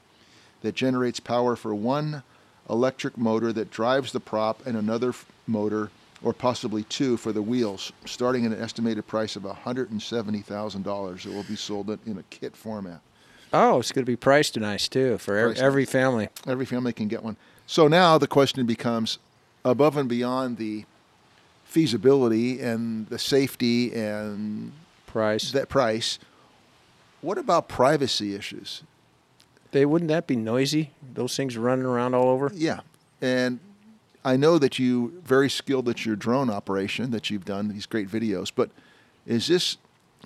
that 0.62 0.74
generates 0.74 1.20
power 1.20 1.56
for 1.56 1.74
one 1.74 2.22
electric 2.68 3.16
motor 3.16 3.52
that 3.52 3.70
drives 3.70 4.12
the 4.12 4.20
prop 4.20 4.64
and 4.66 4.76
another 4.76 5.14
motor, 5.46 5.90
or 6.22 6.32
possibly 6.32 6.82
two, 6.84 7.16
for 7.16 7.32
the 7.32 7.40
wheels, 7.42 7.92
starting 8.04 8.44
at 8.44 8.52
an 8.52 8.60
estimated 8.60 9.06
price 9.06 9.36
of 9.36 9.44
$170,000. 9.44 11.26
It 11.26 11.32
will 11.32 11.44
be 11.44 11.56
sold 11.56 11.88
in- 11.90 12.18
a 12.18 12.22
kit 12.24 12.56
format. 12.56 13.00
Oh, 13.52 13.78
it's 13.78 13.92
going 13.92 14.04
to 14.04 14.10
be 14.10 14.16
priced 14.16 14.58
nice 14.58 14.88
too 14.88 15.16
for 15.18 15.42
Priced 15.46 15.62
every 15.62 15.86
family. 15.86 16.28
Every 16.46 16.66
family 16.66 16.92
can 16.92 17.08
get 17.08 17.22
one. 17.22 17.36
So 17.66 17.88
now 17.88 18.18
the 18.18 18.26
question 18.26 18.66
becomes 18.66 19.18
above 19.64 19.96
and 19.96 20.08
beyond 20.08 20.58
the 20.58 20.84
feasibility 21.64 22.60
and 22.60 23.06
the 23.08 23.18
safety 23.18 23.94
and 23.94 24.72
Price. 25.06 25.52
that 25.52 25.68
price, 25.68 26.18
what 27.22 27.38
about 27.38 27.68
privacy 27.68 28.34
issues? 28.34 28.82
They 29.72 29.84
wouldn't 29.84 30.08
that 30.08 30.26
be 30.26 30.36
noisy? 30.36 30.92
Those 31.14 31.36
things 31.36 31.56
running 31.56 31.84
around 31.84 32.14
all 32.14 32.28
over. 32.28 32.50
Yeah. 32.54 32.80
And 33.20 33.60
I 34.24 34.36
know 34.36 34.58
that 34.58 34.78
you 34.78 35.20
very 35.24 35.50
skilled 35.50 35.88
at 35.88 36.04
your 36.04 36.16
drone 36.16 36.50
operation 36.50 37.10
that 37.10 37.30
you've 37.30 37.44
done 37.44 37.68
these 37.68 37.86
great 37.86 38.08
videos, 38.08 38.50
but 38.54 38.70
is 39.26 39.46
this 39.48 39.76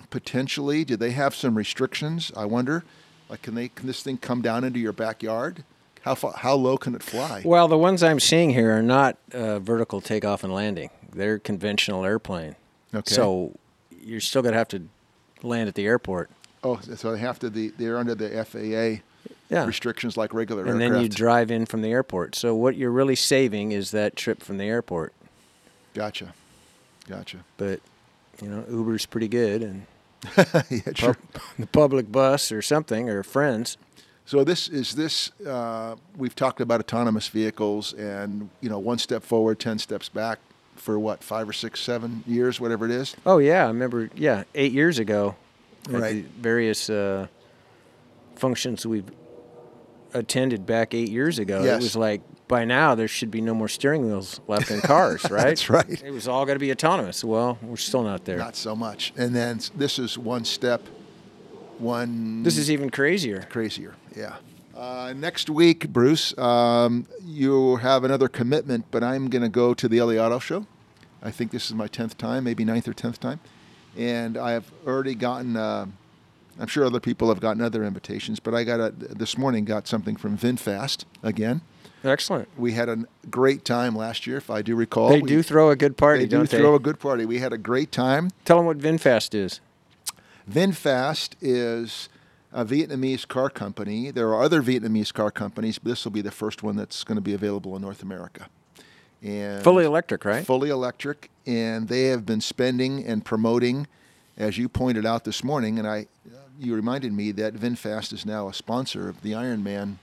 potentially 0.09 0.83
do 0.85 0.95
they 0.95 1.11
have 1.11 1.35
some 1.35 1.55
restrictions? 1.55 2.31
I 2.35 2.45
wonder. 2.45 2.83
Like 3.29 3.41
can 3.41 3.55
they 3.55 3.69
can 3.69 3.87
this 3.87 4.03
thing 4.03 4.17
come 4.17 4.41
down 4.41 4.63
into 4.63 4.79
your 4.79 4.93
backyard? 4.93 5.63
How 6.01 6.15
far, 6.15 6.33
how 6.33 6.55
low 6.55 6.77
can 6.77 6.95
it 6.95 7.03
fly? 7.03 7.41
Well, 7.45 7.69
the 7.69 7.77
ones 7.77 8.03
I'm 8.03 8.19
seeing 8.19 8.49
here 8.49 8.77
are 8.77 8.81
not 8.81 9.17
uh, 9.33 9.59
vertical 9.59 10.01
takeoff 10.01 10.43
and 10.43 10.53
landing. 10.53 10.89
They're 11.13 11.39
conventional 11.39 12.03
airplane. 12.03 12.55
Okay. 12.93 13.13
So 13.13 13.57
you're 14.01 14.19
still 14.19 14.41
going 14.41 14.51
to 14.51 14.57
have 14.57 14.67
to 14.69 14.89
land 15.41 15.69
at 15.69 15.75
the 15.75 15.85
airport. 15.85 16.29
Oh, 16.61 16.79
so 16.95 17.13
they 17.13 17.19
have 17.19 17.39
to 17.39 17.49
the 17.49 17.69
they're 17.77 17.97
under 17.97 18.15
the 18.15 18.43
FAA 18.43 19.03
Yeah. 19.49 19.65
restrictions 19.65 20.17
like 20.17 20.33
regular 20.33 20.63
and 20.63 20.71
aircraft. 20.81 20.93
then 20.93 21.01
you 21.03 21.09
drive 21.09 21.51
in 21.51 21.65
from 21.67 21.81
the 21.83 21.89
airport. 21.91 22.35
So 22.35 22.55
what 22.55 22.75
you're 22.75 22.89
really 22.91 23.15
saving 23.15 23.71
is 23.71 23.91
that 23.91 24.15
trip 24.15 24.41
from 24.41 24.57
the 24.57 24.63
airport. 24.65 25.13
Gotcha. 25.93 26.33
Gotcha. 27.07 27.39
But 27.57 27.79
you 28.41 28.47
know, 28.49 28.63
Uber's 28.69 29.05
pretty 29.05 29.27
good, 29.27 29.61
and 29.61 29.85
yeah, 30.37 30.79
sure. 30.95 31.13
pub- 31.13 31.41
the 31.59 31.67
public 31.67 32.11
bus 32.11 32.51
or 32.51 32.61
something 32.63 33.09
or 33.09 33.21
friends. 33.23 33.77
So 34.25 34.43
this 34.43 34.67
is 34.69 34.95
this. 34.95 35.31
Uh, 35.45 35.97
we've 36.17 36.33
talked 36.35 36.61
about 36.61 36.79
autonomous 36.79 37.27
vehicles, 37.27 37.93
and 37.93 38.49
you 38.61 38.69
know, 38.69 38.79
one 38.79 38.97
step 38.97 39.21
forward, 39.21 39.59
ten 39.59 39.77
steps 39.77 40.09
back, 40.09 40.39
for 40.77 40.97
what 40.97 41.23
five 41.23 41.47
or 41.47 41.53
six, 41.53 41.81
seven 41.81 42.23
years, 42.25 42.59
whatever 42.59 42.85
it 42.85 42.91
is. 42.91 43.15
Oh 43.25 43.37
yeah, 43.37 43.65
I 43.65 43.67
remember. 43.67 44.09
Yeah, 44.15 44.45
eight 44.55 44.71
years 44.71 44.97
ago, 44.97 45.35
Right. 45.89 46.23
various 46.25 46.89
uh, 46.89 47.27
functions 48.35 48.85
we've 48.85 49.11
attended 50.13 50.65
back 50.65 50.93
eight 50.93 51.09
years 51.09 51.39
ago. 51.39 51.63
Yes. 51.63 51.81
It 51.81 51.83
was 51.83 51.95
like 51.95 52.21
by 52.47 52.65
now 52.65 52.95
there 52.95 53.07
should 53.07 53.31
be 53.31 53.41
no 53.41 53.53
more 53.53 53.67
steering 53.67 54.05
wheels 54.05 54.39
left 54.47 54.69
in 54.71 54.81
cars, 54.81 55.23
right? 55.31 55.45
That's 55.45 55.69
right. 55.69 56.03
It 56.03 56.11
was 56.11 56.27
all 56.27 56.45
going 56.45 56.55
to 56.55 56.59
be 56.59 56.71
autonomous. 56.71 57.23
Well, 57.23 57.57
we're 57.61 57.77
still 57.77 58.03
not 58.03 58.25
there. 58.25 58.37
Not 58.37 58.55
so 58.55 58.75
much. 58.75 59.13
And 59.17 59.35
then 59.35 59.59
this 59.75 59.97
is 59.99 60.17
one 60.17 60.45
step, 60.45 60.81
one 61.77 62.43
this 62.43 62.57
is 62.57 62.69
even 62.69 62.89
crazier. 62.89 63.47
crazier. 63.49 63.95
Yeah. 64.15 64.35
Uh, 64.75 65.13
next 65.15 65.49
week, 65.49 65.89
Bruce, 65.89 66.35
um, 66.37 67.05
you 67.23 67.75
have 67.77 68.03
another 68.03 68.27
commitment, 68.27 68.85
but 68.89 69.03
I'm 69.03 69.29
going 69.29 69.43
to 69.43 69.49
go 69.49 69.73
to 69.73 69.87
the 69.87 70.01
LA 70.01 70.13
Auto 70.13 70.39
Show. 70.39 70.65
I 71.21 71.31
think 71.31 71.51
this 71.51 71.67
is 71.67 71.73
my 71.73 71.87
10th 71.87 72.17
time, 72.17 72.43
maybe 72.43 72.65
ninth 72.65 72.87
or 72.87 72.93
10th 72.93 73.19
time. 73.19 73.39
And 73.95 74.35
I 74.35 74.51
have 74.51 74.71
already 74.85 75.15
gotten, 75.15 75.55
uh, 75.55 75.85
I'm 76.59 76.67
sure 76.67 76.85
other 76.85 76.99
people 76.99 77.29
have 77.29 77.39
gotten 77.39 77.61
other 77.61 77.83
invitations, 77.83 78.39
but 78.39 78.53
I 78.53 78.63
got 78.63 78.79
a, 78.79 78.91
this 78.91 79.37
morning 79.37 79.65
got 79.65 79.87
something 79.87 80.15
from 80.15 80.37
VinFast 80.37 81.05
again. 81.23 81.61
Excellent. 82.03 82.49
We 82.57 82.73
had 82.73 82.89
a 82.89 83.05
great 83.29 83.63
time 83.65 83.95
last 83.95 84.27
year, 84.27 84.37
if 84.37 84.49
I 84.49 84.61
do 84.61 84.75
recall. 84.75 85.09
They 85.09 85.21
We- 85.21 85.29
do 85.29 85.41
throw 85.41 85.69
a 85.69 85.75
good 85.75 85.97
party, 85.97 86.25
They 86.25 86.27
do 86.37 86.45
throw 86.45 86.75
a 86.75 86.79
good 86.79 86.99
party. 86.99 87.25
We 87.25 87.39
had 87.39 87.53
a 87.53 87.57
great 87.57 87.91
time. 87.91 88.29
Tell 88.45 88.57
them 88.57 88.65
what 88.65 88.77
VinFast 88.77 89.33
is. 89.33 89.61
VinFast 90.49 91.35
is 91.41 92.09
a 92.51 92.65
Vietnamese 92.65 93.27
car 93.27 93.49
company. 93.49 94.11
There 94.11 94.27
are 94.29 94.43
other 94.43 94.61
Vietnamese 94.61 95.13
car 95.13 95.31
companies, 95.31 95.79
but 95.79 95.89
this 95.89 96.03
will 96.03 96.11
be 96.11 96.21
the 96.21 96.31
first 96.31 96.61
one 96.61 96.75
that's 96.75 97.03
going 97.03 97.15
to 97.15 97.21
be 97.21 97.33
available 97.33 97.75
in 97.75 97.81
North 97.81 98.03
America. 98.03 98.47
And 99.23 99.63
Fully 99.63 99.85
electric, 99.85 100.25
right? 100.25 100.45
fully 100.45 100.69
electric, 100.69 101.31
and 101.47 101.87
they 101.87 102.05
have 102.07 102.25
been 102.25 102.41
spending 102.41 103.05
and 103.05 103.23
promoting, 103.23 103.87
as 104.37 104.57
you 104.57 104.67
pointed 104.67 105.05
out 105.05 105.23
this 105.23 105.43
morning, 105.43 105.79
and 105.79 105.87
I, 105.87 106.07
you 106.59 106.75
reminded 106.75 107.13
me 107.13 107.31
that 107.33 107.55
VinFast 107.55 108.13
is 108.13 108.25
now 108.25 108.47
a 108.47 108.53
sponsor 108.53 109.09
of 109.09 109.21
the 109.21 109.31
Ironman 109.31 109.97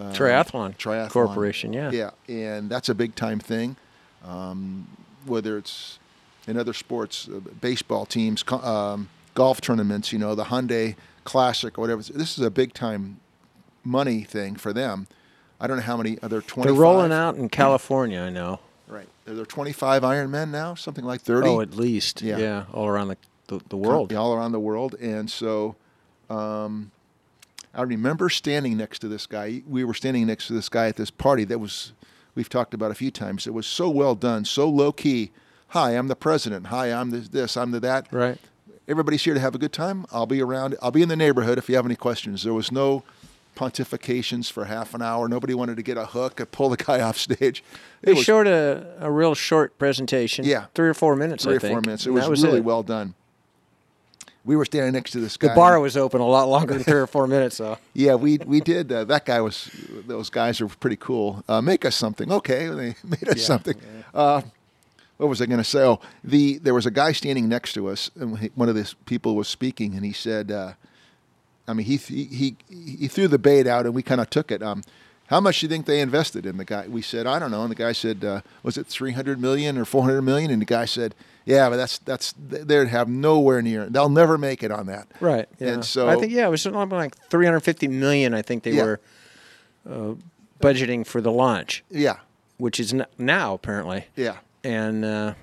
uh, 0.00 0.12
Triathlon, 0.12 0.76
Triathlon 0.76 1.10
Corporation, 1.10 1.72
yeah. 1.72 1.90
yeah, 1.90 2.10
and 2.28 2.70
that's 2.70 2.88
a 2.88 2.94
big 2.94 3.14
time 3.14 3.38
thing. 3.38 3.76
Um, 4.24 4.88
whether 5.26 5.58
it's 5.58 5.98
in 6.46 6.56
other 6.56 6.72
sports, 6.72 7.28
uh, 7.28 7.40
baseball 7.60 8.06
teams, 8.06 8.42
co- 8.42 8.60
um, 8.60 9.08
golf 9.34 9.60
tournaments, 9.60 10.12
you 10.12 10.18
know, 10.18 10.34
the 10.34 10.44
Hyundai 10.44 10.96
Classic 11.24 11.76
or 11.78 11.80
whatever. 11.82 12.02
This 12.02 12.38
is 12.38 12.44
a 12.44 12.50
big 12.50 12.72
time 12.72 13.20
money 13.84 14.22
thing 14.22 14.56
for 14.56 14.72
them. 14.72 15.06
I 15.60 15.66
don't 15.66 15.76
know 15.76 15.82
how 15.84 15.96
many 15.96 16.18
other 16.22 16.40
twenty. 16.40 16.68
They're 16.70 16.80
rolling 16.80 17.12
out 17.12 17.36
in 17.36 17.48
California, 17.48 18.20
I 18.20 18.30
know. 18.30 18.60
Right, 18.88 19.08
are 19.28 19.34
there 19.34 19.46
twenty 19.46 19.72
five 19.72 20.02
Ironmen 20.02 20.50
now? 20.50 20.74
Something 20.74 21.04
like 21.04 21.20
thirty. 21.20 21.48
Oh, 21.48 21.60
at 21.60 21.74
least. 21.74 22.22
Yeah. 22.22 22.38
Yeah. 22.38 22.64
all 22.72 22.88
around 22.88 23.08
the, 23.08 23.16
the, 23.46 23.60
the 23.68 23.76
world. 23.76 24.10
Yeah, 24.10 24.18
all 24.18 24.34
around 24.34 24.52
the 24.52 24.60
world. 24.60 24.96
And 25.00 25.30
so 25.30 25.76
um, 26.32 26.90
I 27.74 27.82
remember 27.82 28.28
standing 28.28 28.76
next 28.76 28.98
to 29.00 29.08
this 29.08 29.26
guy. 29.26 29.62
We 29.66 29.84
were 29.84 29.94
standing 29.94 30.26
next 30.26 30.46
to 30.48 30.52
this 30.52 30.68
guy 30.68 30.88
at 30.88 30.96
this 30.96 31.10
party 31.10 31.44
that 31.44 31.58
was, 31.58 31.92
we've 32.34 32.48
talked 32.48 32.74
about 32.74 32.90
a 32.90 32.94
few 32.94 33.10
times. 33.10 33.46
It 33.46 33.54
was 33.54 33.66
so 33.66 33.88
well 33.88 34.14
done, 34.14 34.44
so 34.44 34.68
low 34.68 34.92
key. 34.92 35.30
Hi, 35.68 35.92
I'm 35.92 36.08
the 36.08 36.16
president. 36.16 36.66
Hi, 36.66 36.92
I'm 36.92 37.10
this, 37.10 37.28
this 37.28 37.56
I'm 37.56 37.70
the 37.70 37.80
that. 37.80 38.08
Right. 38.12 38.38
Everybody's 38.88 39.22
here 39.22 39.32
to 39.34 39.40
have 39.40 39.54
a 39.54 39.58
good 39.58 39.72
time. 39.72 40.04
I'll 40.12 40.26
be 40.26 40.42
around. 40.42 40.76
I'll 40.82 40.90
be 40.90 41.02
in 41.02 41.08
the 41.08 41.16
neighborhood 41.16 41.56
if 41.56 41.68
you 41.68 41.76
have 41.76 41.86
any 41.86 41.96
questions. 41.96 42.42
There 42.42 42.52
was 42.52 42.70
no 42.70 43.04
pontifications 43.56 44.50
for 44.50 44.64
half 44.66 44.92
an 44.92 45.02
hour. 45.02 45.28
Nobody 45.28 45.54
wanted 45.54 45.76
to 45.76 45.82
get 45.82 45.96
a 45.96 46.06
hook 46.06 46.40
and 46.40 46.50
pull 46.50 46.68
the 46.68 46.76
guy 46.76 47.00
off 47.08 47.16
stage. 47.16 47.62
It 48.02 48.06
They 48.06 48.12
was 48.14 48.24
showed 48.24 48.46
a, 48.46 48.96
a 49.00 49.10
real 49.10 49.34
short 49.34 49.78
presentation. 49.78 50.44
Yeah. 50.44 50.66
Three 50.74 50.88
or 50.88 50.94
four 50.94 51.16
minutes, 51.16 51.44
three 51.44 51.54
I 51.54 51.56
or 51.56 51.60
four 51.60 51.80
minutes. 51.80 52.06
It 52.06 52.10
was, 52.10 52.28
was 52.28 52.42
really 52.42 52.58
it. 52.58 52.64
well 52.64 52.82
done. 52.82 53.14
We 54.44 54.56
were 54.56 54.64
standing 54.64 54.92
next 54.92 55.12
to 55.12 55.20
this 55.20 55.36
guy. 55.36 55.48
The 55.48 55.54
bar 55.54 55.78
was 55.78 55.96
open 55.96 56.20
a 56.20 56.26
lot 56.26 56.48
longer 56.48 56.74
than 56.74 56.82
three 56.82 57.00
or 57.00 57.06
four 57.06 57.26
minutes, 57.28 57.58
though. 57.58 57.78
Yeah, 57.94 58.16
we 58.16 58.38
we 58.44 58.60
did. 58.60 58.90
Uh, 58.90 59.04
that 59.04 59.24
guy 59.24 59.40
was. 59.40 59.70
Those 60.06 60.30
guys 60.30 60.60
are 60.60 60.66
pretty 60.66 60.96
cool. 60.96 61.44
Uh, 61.48 61.60
make 61.60 61.84
us 61.84 61.94
something, 61.94 62.30
okay? 62.32 62.66
They 62.68 62.94
made 63.04 63.28
us 63.28 63.36
Yeah, 63.38 63.44
something. 63.44 63.76
Uh, 64.12 64.42
what 65.18 65.28
was 65.28 65.40
I 65.40 65.46
going 65.46 65.58
to 65.58 65.64
say? 65.64 65.82
Oh, 65.84 66.00
the 66.24 66.58
there 66.58 66.74
was 66.74 66.86
a 66.86 66.90
guy 66.90 67.12
standing 67.12 67.48
next 67.48 67.74
to 67.74 67.88
us, 67.88 68.10
and 68.18 68.50
one 68.56 68.68
of 68.68 68.74
these 68.74 68.94
people 69.06 69.36
was 69.36 69.46
speaking, 69.46 69.94
and 69.94 70.04
he 70.04 70.12
said, 70.12 70.50
uh, 70.50 70.72
"I 71.68 71.74
mean, 71.74 71.86
he 71.86 71.96
he 71.96 72.24
he, 72.24 72.56
he 72.98 73.06
threw 73.08 73.28
the 73.28 73.38
bait 73.38 73.68
out, 73.68 73.86
and 73.86 73.94
we 73.94 74.02
kind 74.02 74.20
of 74.20 74.28
took 74.30 74.50
it. 74.50 74.60
Um, 74.62 74.82
how 75.32 75.40
much 75.40 75.60
do 75.60 75.66
you 75.66 75.68
think 75.68 75.86
they 75.86 76.00
invested 76.00 76.46
in 76.46 76.56
the 76.58 76.64
guy?" 76.64 76.86
We 76.88 77.02
said, 77.02 77.26
"I 77.26 77.38
don't 77.38 77.50
know," 77.50 77.62
and 77.62 77.70
the 77.70 77.74
guy 77.74 77.92
said, 77.92 78.24
uh, 78.24 78.40
"Was 78.62 78.76
it 78.78 78.86
three 78.86 79.12
hundred 79.12 79.40
million 79.40 79.76
or 79.78 79.84
four 79.84 80.02
hundred 80.04 80.22
million?" 80.22 80.50
And 80.50 80.60
the 80.62 80.66
guy 80.66 80.84
said, 80.84 81.14
"Yeah, 81.44 81.68
but 81.70 81.76
that's 81.76 81.98
that's 81.98 82.34
they'd 82.38 82.88
have 82.88 83.08
nowhere 83.08 83.62
near. 83.62 83.86
They'll 83.86 84.08
never 84.08 84.36
make 84.38 84.62
it 84.62 84.70
on 84.70 84.86
that." 84.86 85.08
Right. 85.20 85.48
Yeah. 85.58 85.68
And 85.68 85.84
so 85.84 86.08
I 86.08 86.16
think 86.16 86.32
yeah, 86.32 86.46
it 86.46 86.50
was 86.50 86.62
something 86.62 86.88
like 86.90 87.16
350 87.30 87.88
million. 87.88 88.34
I 88.34 88.42
think 88.42 88.62
they 88.62 88.72
Yeah. 88.72 88.84
were 88.84 89.00
uh, 89.90 90.14
budgeting 90.60 91.06
for 91.06 91.20
the 91.20 91.32
launch, 91.32 91.82
yeah, 91.90 92.18
which 92.58 92.78
is 92.78 92.92
n- 92.92 93.06
now 93.18 93.54
apparently. 93.54 94.06
yeah. 94.16 94.36
And 94.64 95.04
uh, 95.04 95.34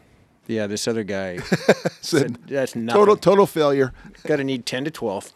yeah, 0.48 0.66
this 0.68 0.88
other 0.88 1.04
guy 1.04 1.40
Said, 2.02 2.38
that's 2.48 2.74
nothing. 2.76 2.98
total 3.00 3.18
total 3.18 3.46
failure. 3.46 3.92
Got 4.24 4.38
to 4.38 4.44
need 4.46 4.66
10 4.66 4.86
to 4.86 4.92
12 4.92 5.26
Yep. 5.26 5.34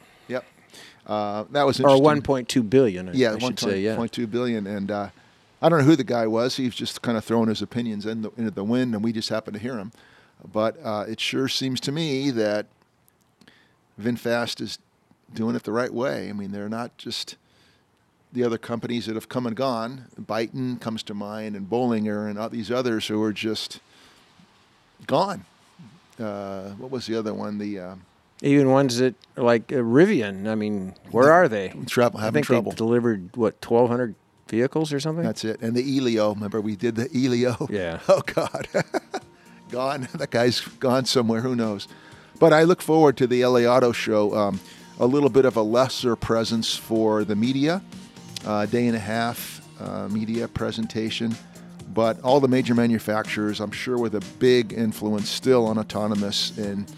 Uh, 1.06 1.44
that 1.52 1.66
was 1.66 1.80
or 1.80 1.88
1.2 1.88 2.70
billion. 2.70 3.10
I, 3.10 3.14
Yeah, 3.14 3.34
I 3.34 3.40
should 3.40 3.60
say. 3.60 3.82
Yeah. 3.82 3.96
1.2 3.96 4.30
billion. 4.30 4.68
And 4.68 4.90
uh, 4.90 5.10
I 5.62 5.70
don't 5.70 5.80
know 5.80 5.86
who 5.86 5.96
the 5.96 6.04
guy 6.04 6.28
was. 6.28 6.56
He 6.56 6.66
was 6.66 6.76
just 6.76 7.02
kind 7.02 7.18
of 7.18 7.26
throwing 7.26 7.50
his 7.50 7.62
opinions 7.62 8.06
in 8.06 8.22
the, 8.22 8.32
into 8.38 8.52
the 8.52 8.64
wind, 8.64 8.94
and 8.96 9.04
we 9.04 9.12
just 9.12 9.30
happened 9.30 9.56
to 9.56 9.60
hear 9.62 9.78
him. 9.78 9.92
But 10.52 10.78
uh, 10.84 11.06
it 11.08 11.20
sure 11.20 11.48
seems 11.48 11.80
to 11.82 11.92
me 11.92 12.32
that 12.32 12.66
VinFast 14.02 14.62
is 14.62 14.80
doing 15.34 15.56
it 15.56 15.64
the 15.64 15.72
right 15.72 15.94
way. 15.94 16.30
I 16.30 16.34
mean, 16.34 16.52
they're 16.52 16.70
not 16.70 16.98
just 16.98 17.38
the 18.32 18.44
other 18.44 18.58
companies 18.58 19.06
that 19.06 19.16
have 19.16 19.30
come 19.30 19.46
and 19.46 19.56
gone. 19.56 20.06
Byton 20.20 20.82
comes 20.82 21.04
to 21.04 21.14
mind, 21.14 21.56
and 21.56 21.70
Bollinger, 21.70 22.30
and 22.30 22.38
all 22.40 22.50
these 22.50 22.72
others 22.72 23.08
who 23.08 23.22
are 23.22 23.34
just 23.34 23.80
gone. 25.06 25.46
Uh, 26.20 26.72
what 26.72 26.92
was 26.92 27.08
the 27.08 27.16
other 27.16 27.34
one? 27.34 27.58
The 27.58 27.80
uh, 27.80 27.96
Even 28.44 28.70
ones 28.70 28.98
that 28.98 29.16
like 29.36 29.72
uh, 29.72 29.78
Rivian. 29.78 30.48
I 30.48 30.56
mean, 30.56 30.94
where 31.12 31.32
are 31.32 31.48
they? 31.48 31.70
trouble, 31.88 32.20
I 32.20 32.24
having 32.24 32.34
think 32.44 32.48
trouble. 32.48 32.72
they 32.72 32.76
delivered 32.78 33.36
what 33.36 33.66
1,200 33.66 34.16
vehicles 34.50 34.92
or 34.94 35.00
something. 35.00 35.24
That's 35.24 35.44
it. 35.46 35.62
And 35.62 35.76
the 35.76 35.98
Elio, 35.98 36.34
remember 36.34 36.60
we 36.62 36.76
did 36.76 36.96
the 36.96 37.10
Elio? 37.16 37.68
Yeah. 37.70 38.00
Oh 38.10 38.22
God, 38.22 38.68
gone. 39.72 40.08
That 40.16 40.30
guy's 40.30 40.60
gone 40.62 41.06
somewhere. 41.06 41.42
Who 41.42 41.56
knows? 41.56 41.88
But 42.40 42.52
I 42.54 42.64
look 42.64 42.82
forward 42.82 43.16
to 43.18 43.28
the 43.28 43.46
LA 43.46 43.62
Auto 43.62 43.92
Show. 43.92 44.36
Um, 44.36 44.60
a 45.00 45.08
little 45.08 45.30
bit 45.30 45.46
of 45.46 45.58
a 45.58 45.62
lesser 45.62 46.16
presence 46.16 46.76
for 46.76 47.24
the 47.24 47.36
media, 47.36 47.82
uh, 48.46 48.66
day 48.68 48.86
and 48.88 48.96
a 48.96 49.00
half 49.00 49.62
uh, 49.82 50.08
media 50.08 50.48
presentation. 50.48 51.36
But 51.94 52.22
all 52.22 52.40
the 52.40 52.48
major 52.48 52.76
manufacturers, 52.76 53.60
I'm 53.60 53.72
sure, 53.72 53.98
with 53.98 54.16
a 54.16 54.22
big 54.40 54.74
influence 54.74 55.30
still 55.30 55.66
on 55.66 55.78
autonomous 55.78 56.58
and 56.58 56.92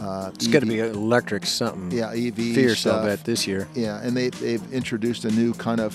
uh, 0.00 0.30
it's 0.34 0.46
got 0.46 0.60
to 0.60 0.66
be 0.66 0.78
electric 0.80 1.46
something. 1.46 1.90
yeah 1.96 2.10
EV 2.12 2.36
Fierce, 2.36 2.86
I'll 2.86 3.04
bet, 3.04 3.24
this 3.24 3.46
year. 3.46 3.68
Yeah, 3.74 4.00
and 4.02 4.16
they, 4.16 4.30
they've 4.30 4.72
introduced 4.72 5.24
a 5.24 5.30
new 5.30 5.52
kind 5.54 5.80
of 5.80 5.94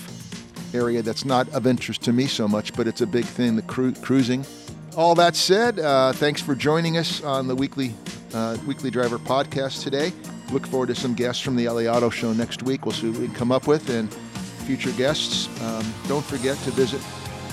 area 0.74 1.02
that's 1.02 1.24
not 1.24 1.48
of 1.50 1.66
interest 1.66 2.02
to 2.02 2.12
me 2.12 2.26
so 2.26 2.46
much, 2.46 2.74
but 2.74 2.86
it's 2.86 3.00
a 3.00 3.06
big 3.06 3.24
thing, 3.24 3.56
the 3.56 3.62
cru- 3.62 3.94
cruising. 3.94 4.44
All 4.96 5.14
that 5.16 5.36
said, 5.36 5.78
uh, 5.78 6.12
thanks 6.12 6.40
for 6.40 6.54
joining 6.54 6.96
us 6.96 7.22
on 7.22 7.48
the 7.48 7.54
weekly 7.54 7.94
uh, 8.34 8.56
Weekly 8.66 8.90
Driver 8.90 9.18
podcast 9.18 9.82
today. 9.82 10.12
Look 10.52 10.66
forward 10.66 10.88
to 10.88 10.94
some 10.94 11.14
guests 11.14 11.42
from 11.42 11.56
the 11.56 11.68
LA 11.68 11.82
Auto 11.82 12.10
Show 12.10 12.32
next 12.32 12.62
week. 12.62 12.86
We'll 12.86 12.94
see 12.94 13.10
what 13.10 13.20
we 13.20 13.26
can 13.26 13.34
come 13.34 13.52
up 13.52 13.66
with 13.66 13.88
and 13.90 14.12
future 14.66 14.92
guests. 14.92 15.48
Um, 15.62 15.84
don't 16.08 16.24
forget 16.24 16.56
to 16.58 16.70
visit 16.70 17.00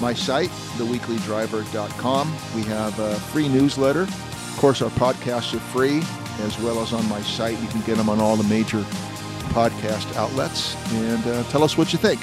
my 0.02 0.14
site, 0.14 0.50
theweeklydriver.com. 0.78 2.34
We 2.56 2.64
have 2.64 3.00
a 3.00 3.16
free 3.16 3.48
newsletter. 3.48 4.04
Of 4.04 4.56
course, 4.58 4.82
our 4.82 4.90
podcasts 4.92 5.54
are 5.54 5.60
free, 5.60 6.02
as 6.42 6.60
well 6.60 6.82
as 6.82 6.94
on 6.94 7.08
my 7.10 7.22
site. 7.22 7.60
You 7.60 7.68
can 7.68 7.82
get 7.82 7.98
them 7.98 8.10
on 8.10 8.20
all 8.20 8.36
the 8.36 8.44
major 8.44 8.80
podcast 9.54 10.16
outlets 10.16 10.76
and 10.94 11.26
uh, 11.28 11.44
tell 11.44 11.64
us 11.64 11.78
what 11.78 11.94
you 11.94 12.00
think. 12.00 12.22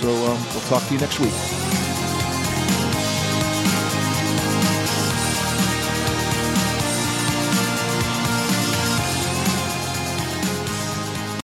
So 0.00 0.08
uh, 0.08 0.38
we'll 0.52 0.60
talk 0.68 0.86
to 0.86 0.94
you 0.94 1.00
next 1.00 1.20
week. 1.20 1.81